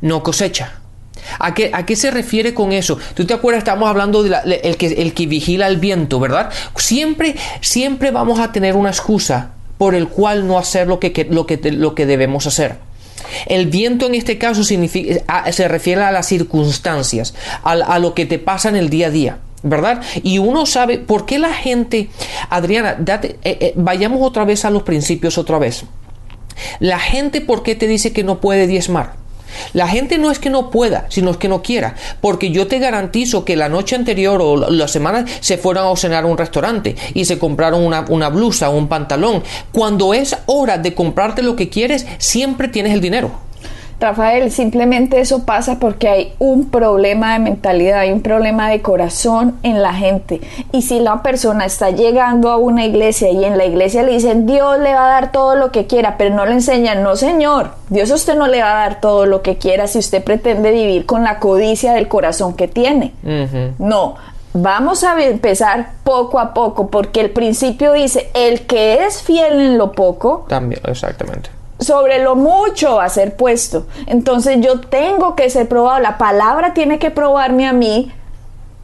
no 0.00 0.22
cosecha. 0.22 0.83
¿A 1.38 1.54
qué, 1.54 1.70
¿A 1.72 1.86
qué, 1.86 1.96
se 1.96 2.10
refiere 2.10 2.54
con 2.54 2.72
eso? 2.72 2.98
¿Tú 3.14 3.24
te 3.26 3.34
acuerdas? 3.34 3.60
Estamos 3.60 3.88
hablando 3.88 4.22
del 4.22 4.36
de 4.44 4.56
el, 4.64 4.76
que, 4.76 4.86
el 4.86 5.14
que 5.14 5.26
vigila 5.26 5.66
el 5.68 5.78
viento, 5.78 6.20
¿verdad? 6.20 6.50
Siempre, 6.76 7.36
siempre 7.60 8.10
vamos 8.10 8.40
a 8.40 8.52
tener 8.52 8.76
una 8.76 8.90
excusa 8.90 9.52
por 9.78 9.94
el 9.94 10.08
cual 10.08 10.46
no 10.46 10.58
hacer 10.58 10.86
lo 10.86 11.00
que, 11.00 11.26
lo 11.30 11.46
que, 11.46 11.58
lo 11.72 11.94
que 11.94 12.06
debemos 12.06 12.46
hacer. 12.46 12.76
El 13.46 13.66
viento 13.66 14.06
en 14.06 14.14
este 14.14 14.38
caso 14.38 14.64
significa, 14.64 15.50
se 15.52 15.68
refiere 15.68 16.02
a 16.02 16.12
las 16.12 16.26
circunstancias, 16.26 17.34
a, 17.62 17.98
lo 17.98 18.14
que 18.14 18.26
te 18.26 18.38
pasa 18.38 18.68
en 18.68 18.76
el 18.76 18.90
día 18.90 19.08
a 19.08 19.10
día. 19.10 19.38
¿verdad? 19.66 20.02
Y 20.22 20.36
uno 20.36 20.66
sabe 20.66 20.98
por 20.98 21.24
qué 21.24 21.38
la 21.38 21.54
gente, 21.54 22.10
Adriana, 22.50 22.98
eh, 23.08 23.36
eh, 23.42 23.72
vayamos 23.76 24.20
otra 24.20 24.44
vez 24.44 24.66
a 24.66 24.70
los 24.70 24.82
principios 24.82 25.38
otra 25.38 25.58
vez. 25.58 25.86
La 26.80 26.98
gente, 26.98 27.40
¿por 27.40 27.62
qué 27.62 27.74
te 27.74 27.86
dice 27.86 28.12
que 28.12 28.24
no 28.24 28.42
puede 28.42 28.66
diezmar? 28.66 29.23
La 29.72 29.88
gente 29.88 30.18
no 30.18 30.30
es 30.30 30.38
que 30.38 30.50
no 30.50 30.70
pueda, 30.70 31.06
sino 31.08 31.30
es 31.30 31.36
que 31.36 31.48
no 31.48 31.62
quiera, 31.62 31.94
porque 32.20 32.50
yo 32.50 32.66
te 32.66 32.78
garantizo 32.78 33.44
que 33.44 33.56
la 33.56 33.68
noche 33.68 33.96
anterior 33.96 34.40
o 34.42 34.56
la 34.70 34.88
semana 34.88 35.24
se 35.40 35.58
fueron 35.58 35.92
a 35.92 35.96
cenar 35.96 36.24
a 36.24 36.26
un 36.26 36.38
restaurante 36.38 36.96
y 37.14 37.24
se 37.24 37.38
compraron 37.38 37.84
una, 37.84 38.04
una 38.08 38.28
blusa 38.28 38.70
o 38.70 38.76
un 38.76 38.88
pantalón. 38.88 39.42
Cuando 39.72 40.14
es 40.14 40.36
hora 40.46 40.78
de 40.78 40.94
comprarte 40.94 41.42
lo 41.42 41.56
que 41.56 41.68
quieres, 41.68 42.06
siempre 42.18 42.68
tienes 42.68 42.92
el 42.92 43.00
dinero. 43.00 43.32
Rafael, 44.00 44.50
simplemente 44.50 45.20
eso 45.20 45.44
pasa 45.44 45.78
porque 45.78 46.08
hay 46.08 46.32
un 46.38 46.70
problema 46.70 47.34
de 47.34 47.38
mentalidad, 47.38 48.00
hay 48.00 48.12
un 48.12 48.22
problema 48.22 48.68
de 48.68 48.82
corazón 48.82 49.58
en 49.62 49.82
la 49.82 49.94
gente. 49.94 50.40
Y 50.72 50.82
si 50.82 51.00
la 51.00 51.22
persona 51.22 51.64
está 51.64 51.90
llegando 51.90 52.50
a 52.50 52.56
una 52.56 52.84
iglesia 52.84 53.30
y 53.30 53.44
en 53.44 53.56
la 53.56 53.64
iglesia 53.64 54.02
le 54.02 54.12
dicen 54.12 54.46
Dios 54.46 54.78
le 54.80 54.94
va 54.94 55.06
a 55.06 55.20
dar 55.20 55.32
todo 55.32 55.56
lo 55.56 55.70
que 55.70 55.86
quiera, 55.86 56.16
pero 56.18 56.34
no 56.34 56.44
le 56.44 56.52
enseñan, 56.52 57.02
no 57.02 57.16
señor, 57.16 57.70
Dios 57.88 58.10
a 58.10 58.14
usted 58.14 58.36
no 58.36 58.46
le 58.46 58.60
va 58.60 58.72
a 58.72 58.88
dar 58.88 59.00
todo 59.00 59.26
lo 59.26 59.42
que 59.42 59.56
quiera 59.56 59.86
si 59.86 59.98
usted 59.98 60.22
pretende 60.22 60.70
vivir 60.70 61.06
con 61.06 61.24
la 61.24 61.38
codicia 61.38 61.92
del 61.92 62.08
corazón 62.08 62.54
que 62.54 62.68
tiene. 62.68 63.12
No, 63.78 64.16
vamos 64.52 65.04
a 65.04 65.22
empezar 65.22 65.92
poco 66.04 66.38
a 66.38 66.52
poco, 66.52 66.88
porque 66.88 67.20
el 67.20 67.30
principio 67.30 67.92
dice, 67.92 68.30
el 68.34 68.66
que 68.66 69.04
es 69.04 69.22
fiel 69.22 69.60
en 69.60 69.78
lo 69.78 69.92
poco, 69.92 70.46
también, 70.48 70.80
exactamente 70.84 71.50
sobre 71.78 72.22
lo 72.22 72.36
mucho 72.36 73.00
a 73.00 73.08
ser 73.08 73.36
puesto. 73.36 73.86
Entonces 74.06 74.58
yo 74.60 74.80
tengo 74.80 75.34
que 75.34 75.50
ser 75.50 75.68
probado. 75.68 76.00
La 76.00 76.18
palabra 76.18 76.74
tiene 76.74 76.98
que 76.98 77.10
probarme 77.10 77.66
a 77.66 77.72
mí. 77.72 78.12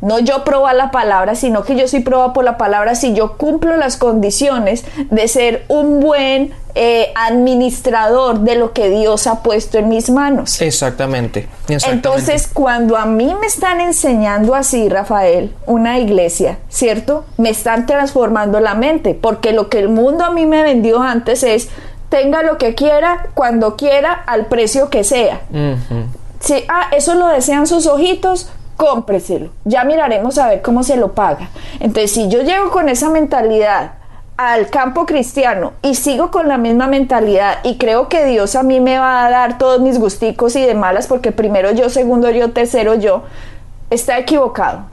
No 0.00 0.18
yo 0.18 0.44
probar 0.44 0.76
la 0.76 0.90
palabra, 0.90 1.34
sino 1.34 1.62
que 1.62 1.76
yo 1.76 1.86
soy 1.86 2.00
probado 2.00 2.32
por 2.32 2.42
la 2.42 2.56
palabra 2.56 2.94
si 2.94 3.12
yo 3.12 3.36
cumplo 3.36 3.76
las 3.76 3.98
condiciones 3.98 4.84
de 5.10 5.28
ser 5.28 5.66
un 5.68 6.00
buen 6.00 6.54
eh, 6.74 7.12
administrador 7.16 8.40
de 8.40 8.54
lo 8.54 8.72
que 8.72 8.88
Dios 8.88 9.26
ha 9.26 9.42
puesto 9.42 9.76
en 9.76 9.88
mis 9.88 10.08
manos. 10.08 10.62
Exactamente, 10.62 11.48
exactamente. 11.68 11.90
Entonces, 11.90 12.46
cuando 12.46 12.96
a 12.96 13.06
mí 13.06 13.34
me 13.38 13.46
están 13.46 13.80
enseñando 13.80 14.54
así, 14.54 14.88
Rafael, 14.88 15.52
una 15.66 15.98
iglesia, 15.98 16.58
¿cierto? 16.68 17.24
Me 17.36 17.50
están 17.50 17.86
transformando 17.86 18.60
la 18.60 18.74
mente, 18.74 19.18
porque 19.20 19.52
lo 19.52 19.68
que 19.68 19.80
el 19.80 19.88
mundo 19.88 20.24
a 20.24 20.30
mí 20.30 20.46
me 20.46 20.62
vendió 20.62 21.02
antes 21.02 21.42
es 21.42 21.68
tenga 22.10 22.42
lo 22.42 22.58
que 22.58 22.74
quiera, 22.74 23.28
cuando 23.34 23.76
quiera, 23.76 24.12
al 24.12 24.46
precio 24.46 24.90
que 24.90 25.04
sea. 25.04 25.40
Si, 26.40 26.64
ah, 26.68 26.88
eso 26.92 27.14
lo 27.14 27.28
desean 27.28 27.66
sus 27.66 27.86
ojitos, 27.86 28.50
cómpreselo. 28.76 29.50
Ya 29.64 29.84
miraremos 29.84 30.36
a 30.36 30.48
ver 30.48 30.60
cómo 30.60 30.82
se 30.82 30.96
lo 30.96 31.12
paga. 31.12 31.48
Entonces, 31.78 32.12
si 32.12 32.28
yo 32.28 32.42
llego 32.42 32.70
con 32.70 32.88
esa 32.88 33.08
mentalidad 33.08 33.92
al 34.36 34.70
campo 34.70 35.04
cristiano 35.04 35.74
y 35.82 35.94
sigo 35.94 36.30
con 36.30 36.48
la 36.48 36.56
misma 36.56 36.86
mentalidad 36.86 37.58
y 37.62 37.76
creo 37.76 38.08
que 38.08 38.24
Dios 38.24 38.56
a 38.56 38.62
mí 38.62 38.80
me 38.80 38.98
va 38.98 39.26
a 39.26 39.30
dar 39.30 39.58
todos 39.58 39.80
mis 39.80 39.98
gusticos 39.98 40.56
y 40.56 40.62
de 40.62 40.74
malas 40.74 41.06
porque 41.06 41.30
primero 41.30 41.72
yo, 41.72 41.90
segundo 41.90 42.30
yo, 42.30 42.50
tercero 42.52 42.94
yo, 42.94 43.22
está 43.90 44.18
equivocado 44.18 44.89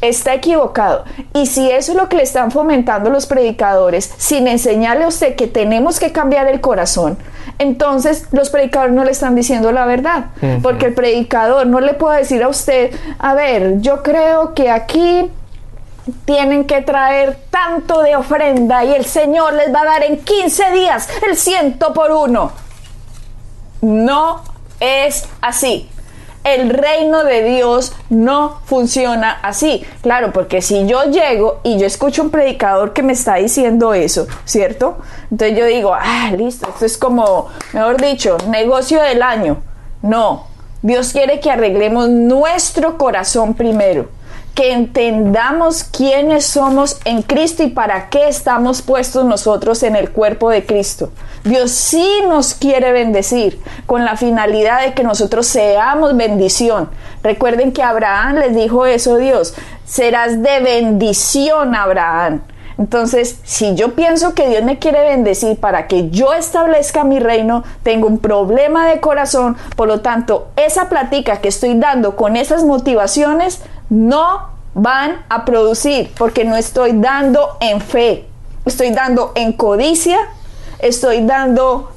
está 0.00 0.34
equivocado. 0.34 1.04
Y 1.34 1.46
si 1.46 1.70
eso 1.70 1.92
es 1.92 1.98
lo 1.98 2.08
que 2.08 2.16
le 2.16 2.22
están 2.22 2.50
fomentando 2.50 3.10
los 3.10 3.26
predicadores, 3.26 4.12
sin 4.16 4.48
enseñarle 4.48 5.04
a 5.04 5.08
usted 5.08 5.36
que 5.36 5.46
tenemos 5.46 5.98
que 5.98 6.12
cambiar 6.12 6.46
el 6.48 6.60
corazón, 6.60 7.18
entonces 7.58 8.26
los 8.32 8.50
predicadores 8.50 8.94
no 8.94 9.04
le 9.04 9.10
están 9.10 9.34
diciendo 9.34 9.72
la 9.72 9.84
verdad. 9.84 10.26
Porque 10.62 10.86
el 10.86 10.94
predicador 10.94 11.66
no 11.66 11.80
le 11.80 11.94
puede 11.94 12.18
decir 12.18 12.42
a 12.42 12.48
usted, 12.48 12.90
a 13.18 13.34
ver, 13.34 13.80
yo 13.80 14.02
creo 14.02 14.54
que 14.54 14.70
aquí 14.70 15.30
tienen 16.24 16.64
que 16.64 16.80
traer 16.80 17.38
tanto 17.50 18.02
de 18.02 18.16
ofrenda 18.16 18.84
y 18.84 18.94
el 18.94 19.04
Señor 19.04 19.52
les 19.52 19.72
va 19.72 19.82
a 19.82 19.84
dar 19.84 20.02
en 20.04 20.18
15 20.18 20.70
días 20.72 21.08
el 21.28 21.36
ciento 21.36 21.92
por 21.92 22.10
uno. 22.10 22.52
No 23.82 24.42
es 24.80 25.28
así 25.42 25.89
el 26.44 26.70
reino 26.70 27.24
de 27.24 27.42
Dios 27.42 27.92
no 28.08 28.60
funciona 28.64 29.32
así. 29.42 29.84
Claro, 30.02 30.32
porque 30.32 30.62
si 30.62 30.86
yo 30.86 31.04
llego 31.04 31.60
y 31.62 31.78
yo 31.78 31.86
escucho 31.86 32.22
un 32.22 32.30
predicador 32.30 32.92
que 32.92 33.02
me 33.02 33.12
está 33.12 33.36
diciendo 33.36 33.94
eso, 33.94 34.26
¿cierto? 34.44 34.98
Entonces 35.30 35.58
yo 35.58 35.66
digo, 35.66 35.94
ah, 35.94 36.30
listo, 36.36 36.68
esto 36.68 36.86
es 36.86 36.96
como, 36.96 37.48
mejor 37.72 38.00
dicho, 38.00 38.36
negocio 38.48 39.02
del 39.02 39.22
año. 39.22 39.62
No, 40.02 40.46
Dios 40.82 41.12
quiere 41.12 41.40
que 41.40 41.50
arreglemos 41.50 42.08
nuestro 42.08 42.96
corazón 42.96 43.54
primero 43.54 44.19
que 44.54 44.72
entendamos 44.72 45.84
quiénes 45.84 46.46
somos 46.46 47.00
en 47.04 47.22
Cristo 47.22 47.62
y 47.62 47.68
para 47.68 48.10
qué 48.10 48.28
estamos 48.28 48.82
puestos 48.82 49.24
nosotros 49.24 49.82
en 49.82 49.96
el 49.96 50.10
cuerpo 50.10 50.50
de 50.50 50.66
Cristo. 50.66 51.10
Dios 51.44 51.70
sí 51.70 52.06
nos 52.28 52.54
quiere 52.54 52.92
bendecir 52.92 53.60
con 53.86 54.04
la 54.04 54.16
finalidad 54.16 54.82
de 54.82 54.92
que 54.92 55.02
nosotros 55.02 55.46
seamos 55.46 56.16
bendición. 56.16 56.90
Recuerden 57.22 57.72
que 57.72 57.82
Abraham 57.82 58.36
les 58.36 58.54
dijo 58.54 58.86
eso 58.86 59.16
Dios, 59.16 59.54
serás 59.84 60.42
de 60.42 60.60
bendición 60.60 61.74
Abraham. 61.74 62.42
Entonces, 62.80 63.38
si 63.44 63.74
yo 63.74 63.94
pienso 63.94 64.34
que 64.34 64.48
Dios 64.48 64.62
me 64.62 64.78
quiere 64.78 65.02
bendecir 65.02 65.58
para 65.58 65.86
que 65.86 66.08
yo 66.08 66.32
establezca 66.32 67.04
mi 67.04 67.20
reino, 67.20 67.62
tengo 67.82 68.06
un 68.06 68.18
problema 68.18 68.88
de 68.88 69.00
corazón, 69.00 69.58
por 69.76 69.86
lo 69.86 70.00
tanto, 70.00 70.48
esa 70.56 70.88
plática 70.88 71.42
que 71.42 71.48
estoy 71.48 71.74
dando 71.78 72.16
con 72.16 72.36
esas 72.36 72.64
motivaciones 72.64 73.60
no 73.90 74.48
van 74.72 75.24
a 75.28 75.44
producir 75.44 76.10
porque 76.16 76.44
no 76.44 76.56
estoy 76.56 76.92
dando 76.94 77.56
en 77.60 77.80
fe, 77.80 78.24
estoy 78.64 78.90
dando 78.90 79.32
en 79.34 79.52
codicia, 79.52 80.18
estoy 80.78 81.24
dando 81.26 81.90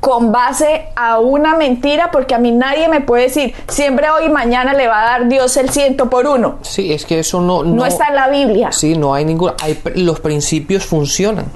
con 0.00 0.30
base 0.30 0.86
a 0.94 1.18
una 1.18 1.56
mentira 1.56 2.10
porque 2.12 2.34
a 2.34 2.38
mí 2.38 2.52
nadie 2.52 2.88
me 2.88 3.00
puede 3.00 3.24
decir 3.24 3.54
siempre 3.66 4.08
hoy 4.08 4.26
y 4.26 4.28
mañana 4.28 4.72
le 4.72 4.86
va 4.86 5.02
a 5.02 5.04
dar 5.04 5.28
Dios 5.28 5.56
el 5.56 5.70
ciento 5.70 6.08
por 6.08 6.26
uno. 6.26 6.58
Sí, 6.62 6.92
es 6.92 7.04
que 7.04 7.18
eso 7.18 7.40
no, 7.40 7.64
no, 7.64 7.84
está 7.84 8.08
en 8.08 8.14
la 8.14 8.28
Biblia. 8.28 8.70
Sí, 8.70 8.96
no 8.96 9.14
hay 9.14 9.24
ningún... 9.24 9.52
Hay, 9.60 9.80
los 9.96 10.20
principios 10.20 10.84
funcionan. 10.84 11.46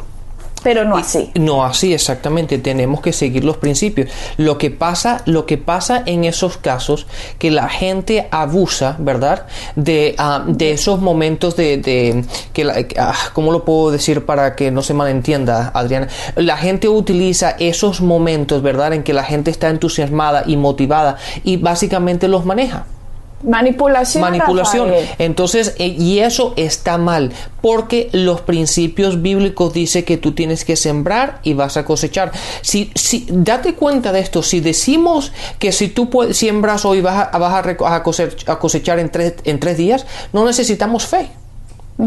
Pero 0.62 0.84
no 0.84 0.96
así. 0.96 1.30
No 1.34 1.64
así 1.64 1.92
exactamente, 1.92 2.58
tenemos 2.58 3.00
que 3.00 3.12
seguir 3.12 3.44
los 3.44 3.56
principios. 3.56 4.10
Lo 4.36 4.58
que 4.58 4.70
pasa, 4.70 5.22
lo 5.26 5.46
que 5.46 5.58
pasa 5.58 6.02
en 6.06 6.24
esos 6.24 6.56
casos 6.56 7.06
que 7.38 7.50
la 7.50 7.68
gente 7.68 8.28
abusa, 8.30 8.96
¿verdad? 8.98 9.46
De, 9.76 10.14
ah, 10.18 10.44
de 10.46 10.72
esos 10.72 11.00
momentos 11.00 11.56
de, 11.56 11.78
de 11.78 12.24
que 12.52 12.64
la, 12.64 12.86
ah, 12.98 13.14
¿cómo 13.32 13.52
lo 13.52 13.64
puedo 13.64 13.90
decir 13.90 14.24
para 14.24 14.54
que 14.54 14.70
no 14.70 14.82
se 14.82 14.94
malentienda, 14.94 15.70
Adriana? 15.74 16.08
La 16.36 16.56
gente 16.56 16.88
utiliza 16.88 17.56
esos 17.58 18.00
momentos, 18.00 18.62
¿verdad? 18.62 18.92
En 18.92 19.02
que 19.02 19.12
la 19.12 19.24
gente 19.24 19.50
está 19.50 19.68
entusiasmada 19.68 20.44
y 20.46 20.56
motivada 20.56 21.16
y 21.44 21.56
básicamente 21.56 22.28
los 22.28 22.44
maneja. 22.44 22.86
Manipulación. 23.42 24.22
Manipulación. 24.22 24.92
Entonces, 25.18 25.74
eh, 25.78 25.86
y 25.86 26.18
eso 26.18 26.52
está 26.56 26.98
mal, 26.98 27.32
porque 27.62 28.10
los 28.12 28.42
principios 28.42 29.22
bíblicos 29.22 29.72
dicen 29.72 30.04
que 30.04 30.16
tú 30.16 30.32
tienes 30.32 30.64
que 30.64 30.76
sembrar 30.76 31.40
y 31.42 31.54
vas 31.54 31.76
a 31.76 31.84
cosechar. 31.84 32.32
Si, 32.60 32.90
si, 32.94 33.26
date 33.30 33.74
cuenta 33.74 34.12
de 34.12 34.20
esto, 34.20 34.42
si 34.42 34.60
decimos 34.60 35.32
que 35.58 35.72
si 35.72 35.88
tú 35.88 36.10
siembras 36.32 36.84
hoy 36.84 37.00
vas 37.00 37.28
a, 37.32 37.38
vas 37.38 37.66
a, 37.66 38.02
cosechar, 38.02 38.52
a 38.52 38.58
cosechar 38.58 38.98
en 38.98 39.10
tres, 39.10 39.34
en 39.44 39.58
tres 39.58 39.76
días, 39.76 40.06
no 40.32 40.44
necesitamos 40.44 41.06
fe. 41.06 41.30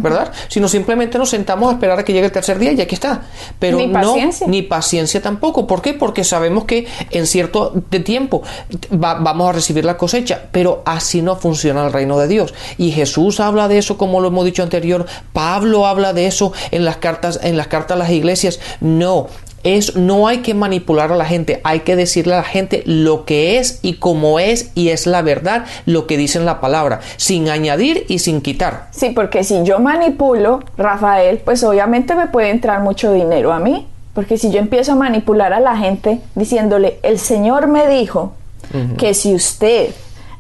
¿Verdad? 0.02 0.32
Sino 0.48 0.68
simplemente 0.68 1.18
nos 1.18 1.30
sentamos 1.30 1.70
a 1.70 1.74
esperar 1.74 2.00
a 2.00 2.04
que 2.04 2.14
llegue 2.14 2.26
el 2.26 2.32
tercer 2.32 2.60
día 2.60 2.72
y 2.72 2.82
aquí 2.82 2.96
está. 2.96 3.24
Pero 3.60 3.78
ni 3.78 3.88
no, 3.88 3.94
paciencia. 3.94 4.48
ni 4.48 4.62
paciencia 4.62 5.22
tampoco. 5.22 5.68
¿Por 5.68 5.82
qué? 5.82 5.94
Porque 5.94 6.24
sabemos 6.24 6.66
que 6.66 6.88
en 7.12 7.28
cierto 7.28 7.74
de 7.90 8.00
tiempo 8.00 8.44
vamos 8.92 9.50
a 9.50 9.52
recibir 9.52 9.86
la 9.86 9.98
cosecha, 9.98 10.44
pero 10.52 10.82
así 10.86 11.22
no 11.22 11.36
funciona 11.36 11.86
el 11.86 11.94
reino 11.94 12.18
de 12.18 12.28
Dios. 12.28 12.54
Y 12.78 12.92
Jesús 12.92 13.40
habla 13.40 13.68
de 13.68 13.78
eso, 13.78 13.98
como 13.98 14.20
lo 14.20 14.30
hemos 14.30 14.46
dicho 14.46 14.64
anterior. 14.64 15.06
Pablo 15.34 15.86
habla 15.86 16.14
de 16.14 16.28
eso 16.28 16.54
en 16.72 16.86
las 16.86 16.98
cartas, 16.98 17.40
en 17.44 17.58
las 17.58 17.68
cartas 17.68 17.96
a 17.96 18.00
las 18.00 18.10
iglesias. 18.10 18.60
No, 18.82 19.28
es 19.64 19.96
no 19.96 20.28
hay 20.28 20.40
que 20.40 20.54
manipular 20.54 21.12
a 21.12 21.16
la 21.16 21.26
gente, 21.26 21.62
hay 21.64 21.82
que 21.82 21.96
decirle 21.96 22.34
a 22.34 22.38
la 22.38 22.44
gente 22.44 22.84
lo 22.86 23.26
que 23.26 23.58
es 23.58 23.80
y 23.82 23.94
cómo 23.94 24.40
es 24.40 24.72
y 24.76 24.90
es 24.90 25.08
la 25.08 25.22
verdad 25.22 25.66
lo 25.86 26.06
que 26.08 26.18
dice 26.18 26.40
en 26.40 26.46
la 26.46 26.60
palabra, 26.60 27.00
sin 27.18 27.50
añadir 27.50 28.06
y 28.10 28.20
sin 28.20 28.42
quitar. 28.42 28.88
Sí, 28.92 29.10
porque 29.10 29.44
si 29.44 29.64
yo 29.64 29.80
manipulo, 29.80 30.62
Rafael, 30.78 31.40
pues 31.40 31.64
obviamente 31.64 32.16
me 32.16 32.28
puede 32.28 32.50
entrar 32.50 32.82
mucho 32.82 33.14
dinero 33.14 33.54
a 33.54 33.60
mí, 33.60 33.88
porque 34.14 34.38
si 34.38 34.52
yo 34.52 34.60
empiezo 34.60 34.94
a 34.94 34.96
manipular 34.96 35.54
a 35.54 35.60
la 35.60 35.78
gente 35.78 36.20
diciéndole, 36.36 37.00
el 37.04 37.20
Señor 37.20 37.68
me 37.68 37.88
dijo 37.88 38.34
uh 38.74 38.78
-huh. 38.78 38.96
que 38.98 39.14
si 39.14 39.34
usted 39.34 39.90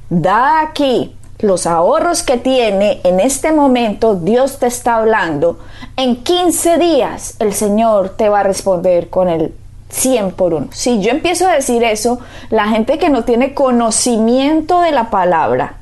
da 0.09 0.61
aquí 0.61 1.15
los 1.43 1.67
ahorros 1.67 2.23
que 2.23 2.37
tiene 2.37 3.01
en 3.03 3.19
este 3.19 3.51
momento, 3.51 4.15
Dios 4.15 4.59
te 4.59 4.67
está 4.67 4.95
hablando, 4.95 5.59
en 5.97 6.23
15 6.23 6.77
días 6.77 7.35
el 7.39 7.53
Señor 7.53 8.15
te 8.15 8.29
va 8.29 8.39
a 8.39 8.43
responder 8.43 9.09
con 9.09 9.27
el 9.27 9.53
100 9.89 10.31
por 10.31 10.53
uno. 10.53 10.69
Si 10.71 11.01
yo 11.01 11.11
empiezo 11.11 11.45
a 11.47 11.53
decir 11.53 11.83
eso, 11.83 12.19
la 12.49 12.69
gente 12.69 12.97
que 12.97 13.09
no 13.09 13.25
tiene 13.25 13.53
conocimiento 13.53 14.79
de 14.81 14.93
la 14.93 15.09
palabra 15.09 15.75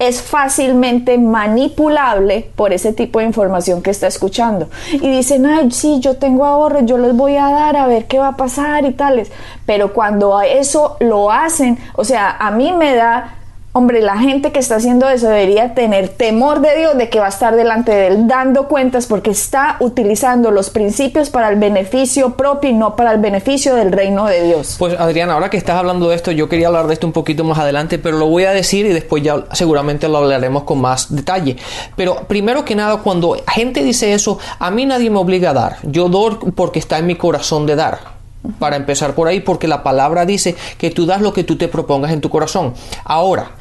es 0.00 0.20
fácilmente 0.20 1.16
manipulable 1.16 2.50
por 2.56 2.72
ese 2.72 2.92
tipo 2.92 3.20
de 3.20 3.26
información 3.26 3.82
que 3.82 3.90
está 3.90 4.08
escuchando. 4.08 4.68
Y 4.94 5.08
dicen, 5.08 5.46
ay, 5.46 5.70
sí, 5.70 6.00
yo 6.00 6.16
tengo 6.16 6.44
ahorros, 6.44 6.86
yo 6.86 6.98
les 6.98 7.14
voy 7.14 7.36
a 7.36 7.50
dar 7.50 7.76
a 7.76 7.86
ver 7.86 8.06
qué 8.06 8.18
va 8.18 8.28
a 8.28 8.36
pasar 8.36 8.84
y 8.84 8.94
tales. 8.94 9.30
Pero 9.64 9.92
cuando 9.92 10.40
eso 10.40 10.96
lo 10.98 11.30
hacen, 11.30 11.78
o 11.94 12.02
sea, 12.02 12.36
a 12.36 12.50
mí 12.50 12.72
me 12.72 12.96
da 12.96 13.36
Hombre, 13.74 14.02
la 14.02 14.18
gente 14.18 14.52
que 14.52 14.58
está 14.58 14.76
haciendo 14.76 15.08
eso 15.08 15.28
debería 15.28 15.72
tener 15.72 16.10
temor 16.10 16.60
de 16.60 16.76
Dios 16.76 16.98
de 16.98 17.08
que 17.08 17.20
va 17.20 17.26
a 17.26 17.30
estar 17.30 17.56
delante 17.56 17.90
de 17.90 18.08
él 18.08 18.28
dando 18.28 18.68
cuentas 18.68 19.06
porque 19.06 19.30
está 19.30 19.76
utilizando 19.80 20.50
los 20.50 20.68
principios 20.68 21.30
para 21.30 21.48
el 21.48 21.56
beneficio 21.56 22.34
propio 22.36 22.68
y 22.68 22.74
no 22.74 22.96
para 22.96 23.12
el 23.12 23.18
beneficio 23.18 23.74
del 23.74 23.90
reino 23.90 24.26
de 24.26 24.42
Dios. 24.42 24.76
Pues 24.78 25.00
Adriana, 25.00 25.32
ahora 25.32 25.48
que 25.48 25.56
estás 25.56 25.76
hablando 25.76 26.10
de 26.10 26.16
esto, 26.16 26.32
yo 26.32 26.50
quería 26.50 26.66
hablar 26.66 26.86
de 26.86 26.92
esto 26.92 27.06
un 27.06 27.14
poquito 27.14 27.44
más 27.44 27.58
adelante, 27.58 27.98
pero 27.98 28.18
lo 28.18 28.26
voy 28.26 28.44
a 28.44 28.50
decir 28.50 28.84
y 28.84 28.90
después 28.90 29.22
ya 29.22 29.42
seguramente 29.52 30.06
lo 30.06 30.18
hablaremos 30.18 30.64
con 30.64 30.78
más 30.78 31.14
detalle. 31.14 31.56
Pero 31.96 32.16
primero 32.28 32.66
que 32.66 32.74
nada, 32.74 32.98
cuando 32.98 33.38
gente 33.50 33.82
dice 33.82 34.12
eso, 34.12 34.38
a 34.58 34.70
mí 34.70 34.84
nadie 34.84 35.08
me 35.08 35.18
obliga 35.18 35.48
a 35.48 35.54
dar. 35.54 35.76
Yo 35.84 36.10
doy 36.10 36.36
porque 36.54 36.78
está 36.78 36.98
en 36.98 37.06
mi 37.06 37.14
corazón 37.14 37.64
de 37.64 37.76
dar 37.76 38.21
para 38.58 38.76
empezar 38.76 39.14
por 39.14 39.28
ahí, 39.28 39.40
porque 39.40 39.68
la 39.68 39.82
palabra 39.82 40.26
dice 40.26 40.56
que 40.78 40.90
tú 40.90 41.06
das 41.06 41.20
lo 41.20 41.32
que 41.32 41.44
tú 41.44 41.56
te 41.56 41.68
propongas 41.68 42.12
en 42.12 42.20
tu 42.20 42.28
corazón. 42.28 42.74
Ahora, 43.04 43.52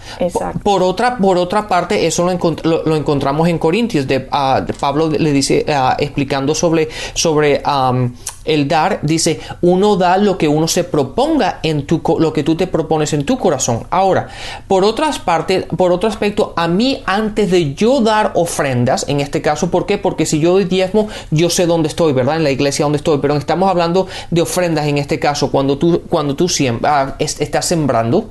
por 0.64 0.84
otra, 0.84 1.18
por 1.18 1.38
otra 1.38 1.68
parte, 1.68 2.08
eso 2.08 2.24
lo, 2.24 2.32
encont 2.32 2.66
lo, 2.66 2.84
lo 2.84 2.96
encontramos 2.96 3.48
en 3.48 3.60
Corintios, 3.60 4.08
de, 4.08 4.28
uh, 4.32 4.66
de, 4.66 4.74
Pablo 4.74 5.10
le 5.10 5.32
dice, 5.32 5.66
uh, 5.68 5.96
explicando 6.00 6.56
sobre, 6.56 6.90
sobre 7.14 7.62
um, 7.66 8.12
el 8.46 8.68
dar, 8.68 9.00
dice, 9.04 9.40
uno 9.62 9.96
da 9.96 10.18
lo 10.18 10.38
que 10.38 10.48
uno 10.48 10.68
se 10.68 10.84
proponga 10.84 11.60
en 11.64 11.86
tu, 11.86 12.02
lo 12.20 12.34
que 12.34 12.44
tú 12.44 12.56
te 12.56 12.68
propones 12.68 13.14
en 13.14 13.26
tu 13.26 13.38
corazón. 13.38 13.86
Ahora, 13.90 14.30
por 14.68 14.84
otras 14.84 15.20
partes, 15.20 15.66
por 15.78 15.92
otro 15.92 16.10
aspecto, 16.10 16.54
a 16.56 16.68
mí 16.68 17.02
antes 17.06 17.52
de 17.52 17.74
yo 17.74 18.02
dar 18.02 18.32
ofrendas, 18.36 19.06
en 19.08 19.20
este 19.20 19.42
caso, 19.42 19.70
¿por 19.70 19.86
qué? 19.86 19.98
Porque 19.98 20.26
si 20.26 20.40
yo 20.40 20.54
doy 20.54 20.66
diezmo, 20.66 21.08
yo 21.30 21.50
sé 21.50 21.66
dónde 21.66 21.88
estoy, 21.88 22.14
¿verdad? 22.14 22.38
En 22.38 22.44
la 22.44 22.52
iglesia 22.52 22.86
donde 22.86 22.98
estoy, 22.98 23.20
pero 23.20 23.36
estamos 23.36 23.70
hablando 23.70 24.08
de 24.30 24.42
ofrendas 24.42 24.88
en 24.88 24.98
este 24.98 25.20
caso, 25.20 25.52
cuando 25.52 25.78
tú, 25.78 26.02
cuando 26.10 26.36
tú 26.36 26.50
siembra, 26.50 27.16
estás 27.20 27.66
sembrando, 27.66 28.30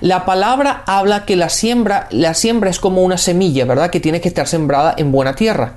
la 0.00 0.24
palabra 0.24 0.82
habla 0.86 1.24
que 1.24 1.36
la 1.36 1.48
siembra, 1.48 2.08
la 2.10 2.34
siembra 2.34 2.70
es 2.70 2.78
como 2.78 3.02
una 3.02 3.18
semilla, 3.18 3.64
¿verdad? 3.64 3.90
Que 3.90 4.00
tiene 4.00 4.20
que 4.20 4.28
estar 4.28 4.46
sembrada 4.46 4.94
en 4.96 5.12
buena 5.12 5.34
tierra. 5.34 5.76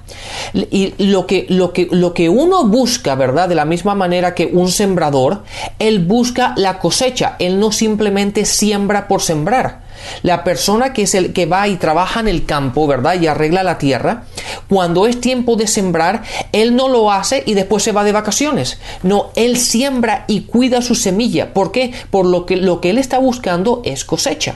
Y 0.53 0.93
lo 0.97 1.27
que, 1.27 1.45
lo 1.49 1.73
que, 1.73 1.87
lo 1.91 2.13
que 2.13 2.29
uno 2.29 2.65
busca, 2.65 3.15
¿verdad? 3.15 3.49
De 3.49 3.55
la 3.55 3.65
misma 3.65 3.95
manera 3.95 4.35
que 4.35 4.47
un 4.47 4.71
sembrador, 4.71 5.43
él 5.79 5.99
busca 5.99 6.53
la 6.57 6.79
cosecha. 6.79 7.35
Él 7.39 7.59
no 7.59 7.71
simplemente 7.71 8.45
siembra 8.45 9.07
por 9.07 9.21
sembrar. 9.21 9.84
La 10.21 10.43
persona 10.43 10.93
que 10.93 11.03
es 11.03 11.15
el 11.15 11.33
que 11.33 11.45
va 11.45 11.67
y 11.67 11.75
trabaja 11.77 12.19
en 12.19 12.27
el 12.27 12.45
campo, 12.45 12.87
¿verdad? 12.87 13.19
Y 13.19 13.27
arregla 13.27 13.63
la 13.63 13.77
tierra, 13.77 14.23
cuando 14.67 15.05
es 15.07 15.21
tiempo 15.21 15.55
de 15.55 15.67
sembrar, 15.67 16.23
él 16.51 16.75
no 16.75 16.87
lo 16.87 17.11
hace 17.11 17.43
y 17.45 17.53
después 17.53 17.83
se 17.83 17.91
va 17.91 18.03
de 18.03 18.11
vacaciones. 18.11 18.79
No, 19.03 19.31
él 19.35 19.57
siembra 19.57 20.25
y 20.27 20.41
cuida 20.41 20.81
su 20.81 20.95
semilla. 20.95 21.53
¿Por 21.53 21.71
qué? 21.71 21.93
Por 22.09 22.25
lo 22.25 22.45
que 22.45 22.57
lo 22.57 22.81
que 22.81 22.89
él 22.89 22.97
está 22.97 23.19
buscando 23.19 23.81
es 23.85 24.05
cosecha. 24.05 24.55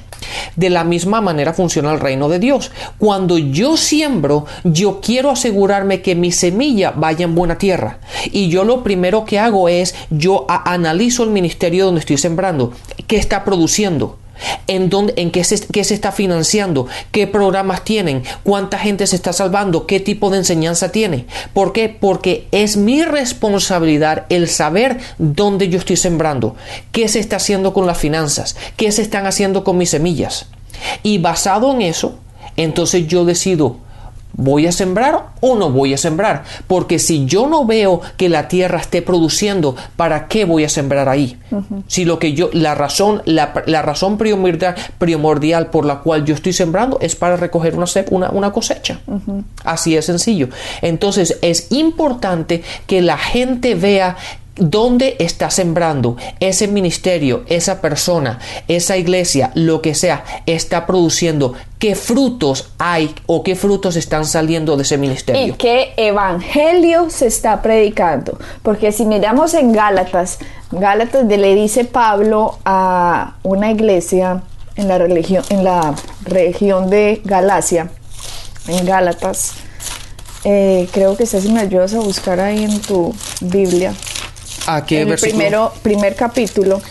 De 0.55 0.69
la 0.69 0.83
misma 0.83 1.21
manera 1.21 1.53
funciona 1.53 1.91
el 1.91 1.99
reino 1.99 2.29
de 2.29 2.39
Dios. 2.39 2.71
Cuando 2.97 3.37
yo 3.37 3.77
siembro, 3.77 4.45
yo 4.63 4.99
quiero 5.01 5.29
asegurarme 5.29 6.01
que 6.01 6.15
mi 6.15 6.31
semilla 6.31 6.91
vaya 6.91 7.25
en 7.25 7.35
buena 7.35 7.57
tierra. 7.57 7.99
Y 8.31 8.49
yo 8.49 8.63
lo 8.63 8.83
primero 8.83 9.25
que 9.25 9.39
hago 9.39 9.69
es, 9.69 9.95
yo 10.09 10.45
analizo 10.47 11.23
el 11.23 11.29
ministerio 11.29 11.85
donde 11.85 12.01
estoy 12.01 12.17
sembrando. 12.17 12.73
¿Qué 13.07 13.17
está 13.17 13.43
produciendo? 13.43 14.17
En 14.67 14.89
dónde, 14.89 15.13
en 15.17 15.31
qué 15.31 15.43
se, 15.43 15.59
qué 15.67 15.83
se, 15.83 15.93
está 15.93 16.11
financiando, 16.11 16.87
qué 17.11 17.27
programas 17.27 17.83
tienen, 17.83 18.23
cuánta 18.43 18.77
gente 18.77 19.07
se 19.07 19.15
está 19.15 19.33
salvando, 19.33 19.85
qué 19.85 19.99
tipo 19.99 20.29
de 20.29 20.37
enseñanza 20.37 20.91
tiene. 20.91 21.25
¿Por 21.53 21.73
qué? 21.73 21.89
Porque 21.89 22.47
es 22.51 22.77
mi 22.77 23.03
responsabilidad 23.03 24.25
el 24.29 24.47
saber 24.47 24.99
dónde 25.17 25.69
yo 25.69 25.79
estoy 25.79 25.97
sembrando, 25.97 26.55
qué 26.91 27.07
se 27.07 27.19
está 27.19 27.37
haciendo 27.37 27.73
con 27.73 27.87
las 27.87 27.97
finanzas, 27.97 28.55
qué 28.77 28.91
se 28.91 29.01
están 29.01 29.25
haciendo 29.25 29.63
con 29.63 29.77
mis 29.77 29.89
semillas. 29.89 30.47
Y 31.03 31.17
basado 31.17 31.71
en 31.71 31.81
eso, 31.81 32.19
entonces 32.55 33.07
yo 33.07 33.25
decido 33.25 33.77
¿Voy 34.41 34.67
a 34.67 34.71
sembrar 34.71 35.31
o 35.41 35.55
no 35.55 35.69
voy 35.69 35.93
a 35.93 35.97
sembrar? 35.97 36.45
Porque 36.65 36.97
si 36.97 37.25
yo 37.25 37.45
no 37.47 37.65
veo 37.65 37.99
que 38.15 38.29
la 38.29 38.47
tierra 38.47 38.79
esté 38.79 39.01
produciendo, 39.01 39.75
¿para 39.97 40.29
qué 40.29 40.45
voy 40.45 40.63
a 40.63 40.69
sembrar 40.69 41.09
ahí? 41.09 41.37
Uh 41.51 41.57
-huh. 41.57 41.83
Si 41.87 42.05
lo 42.05 42.19
que 42.19 42.31
yo, 42.31 42.49
la 42.53 42.73
razón, 42.73 43.21
la, 43.25 43.51
la, 43.65 43.81
razón 43.81 44.17
primordial, 44.17 44.75
primordial 44.97 45.67
por 45.67 45.83
la 45.85 45.99
cual 45.99 46.23
yo 46.23 46.35
estoy 46.35 46.53
sembrando 46.53 46.99
es 47.01 47.17
para 47.17 47.35
recoger 47.35 47.75
una, 47.75 47.85
una, 48.11 48.29
una 48.29 48.51
cosecha. 48.53 49.01
Uh 49.07 49.19
-huh. 49.19 49.43
Así 49.65 49.97
es 49.97 50.05
sencillo. 50.05 50.47
Entonces 50.81 51.37
es 51.41 51.69
importante 51.71 52.63
que 52.87 53.01
la 53.01 53.17
gente 53.17 53.75
vea 53.75 54.15
dónde 54.59 55.15
está 55.19 55.49
sembrando 55.49 56.17
ese 56.39 56.67
ministerio, 56.67 57.43
esa 57.47 57.81
persona, 57.81 58.39
esa 58.67 58.97
iglesia, 58.97 59.51
lo 59.55 59.81
que 59.81 59.95
sea, 59.95 60.23
está 60.45 60.85
produciendo, 60.85 61.53
qué 61.79 61.95
frutos 61.95 62.71
hay 62.77 63.15
o 63.25 63.41
qué 63.41 63.55
frutos 63.55 63.95
están 63.95 64.25
saliendo 64.25 64.75
de 64.75 64.83
ese 64.83 64.97
ministerio. 64.97 65.53
Y 65.53 65.57
qué 65.57 65.93
evangelio 65.97 67.09
se 67.09 67.27
está 67.27 67.61
predicando. 67.61 68.37
Porque 68.61 68.91
si 68.91 69.05
miramos 69.05 69.53
en 69.53 69.71
Gálatas, 69.71 70.39
Gálatas 70.71 71.25
le 71.25 71.55
dice 71.55 71.85
Pablo 71.85 72.59
a 72.65 73.35
una 73.43 73.71
iglesia 73.71 74.43
en 74.75 74.87
la 74.87 74.97
religión, 74.97 75.43
en 75.49 75.63
la 75.63 75.95
región 76.25 76.89
de 76.89 77.21
Galacia, 77.23 77.89
en 78.67 78.85
Gálatas. 78.85 79.53
Eh, 80.45 80.87
creo 80.93 81.17
que 81.17 81.25
si 81.25 81.51
me 81.51 81.59
ayudas 81.59 81.93
a 81.93 81.99
buscar 81.99 82.39
ahí 82.39 82.63
en 82.63 82.81
tu 82.81 83.13
Biblia 83.41 83.93
¿A 84.67 84.85
qué 84.85 85.01
el 85.01 85.09
versículo? 85.09 85.37
primero, 85.37 85.73
primer 85.81 86.15
capítulo. 86.15 86.81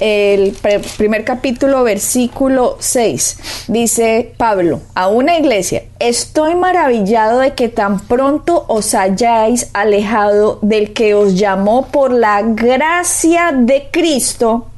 el 0.00 0.56
primer 0.96 1.24
capítulo, 1.24 1.82
versículo 1.82 2.76
6. 2.80 3.66
Dice 3.68 4.32
Pablo, 4.38 4.80
a 4.94 5.08
una 5.08 5.36
iglesia, 5.36 5.82
estoy 5.98 6.54
maravillado 6.54 7.40
de 7.40 7.54
que 7.54 7.68
tan 7.68 8.00
pronto 8.00 8.64
os 8.68 8.94
hayáis 8.94 9.68
alejado 9.74 10.58
del 10.62 10.94
que 10.94 11.14
os 11.14 11.38
llamó 11.38 11.86
por 11.88 12.12
la 12.12 12.40
gracia 12.42 13.52
de 13.52 13.88
Cristo 13.90 14.68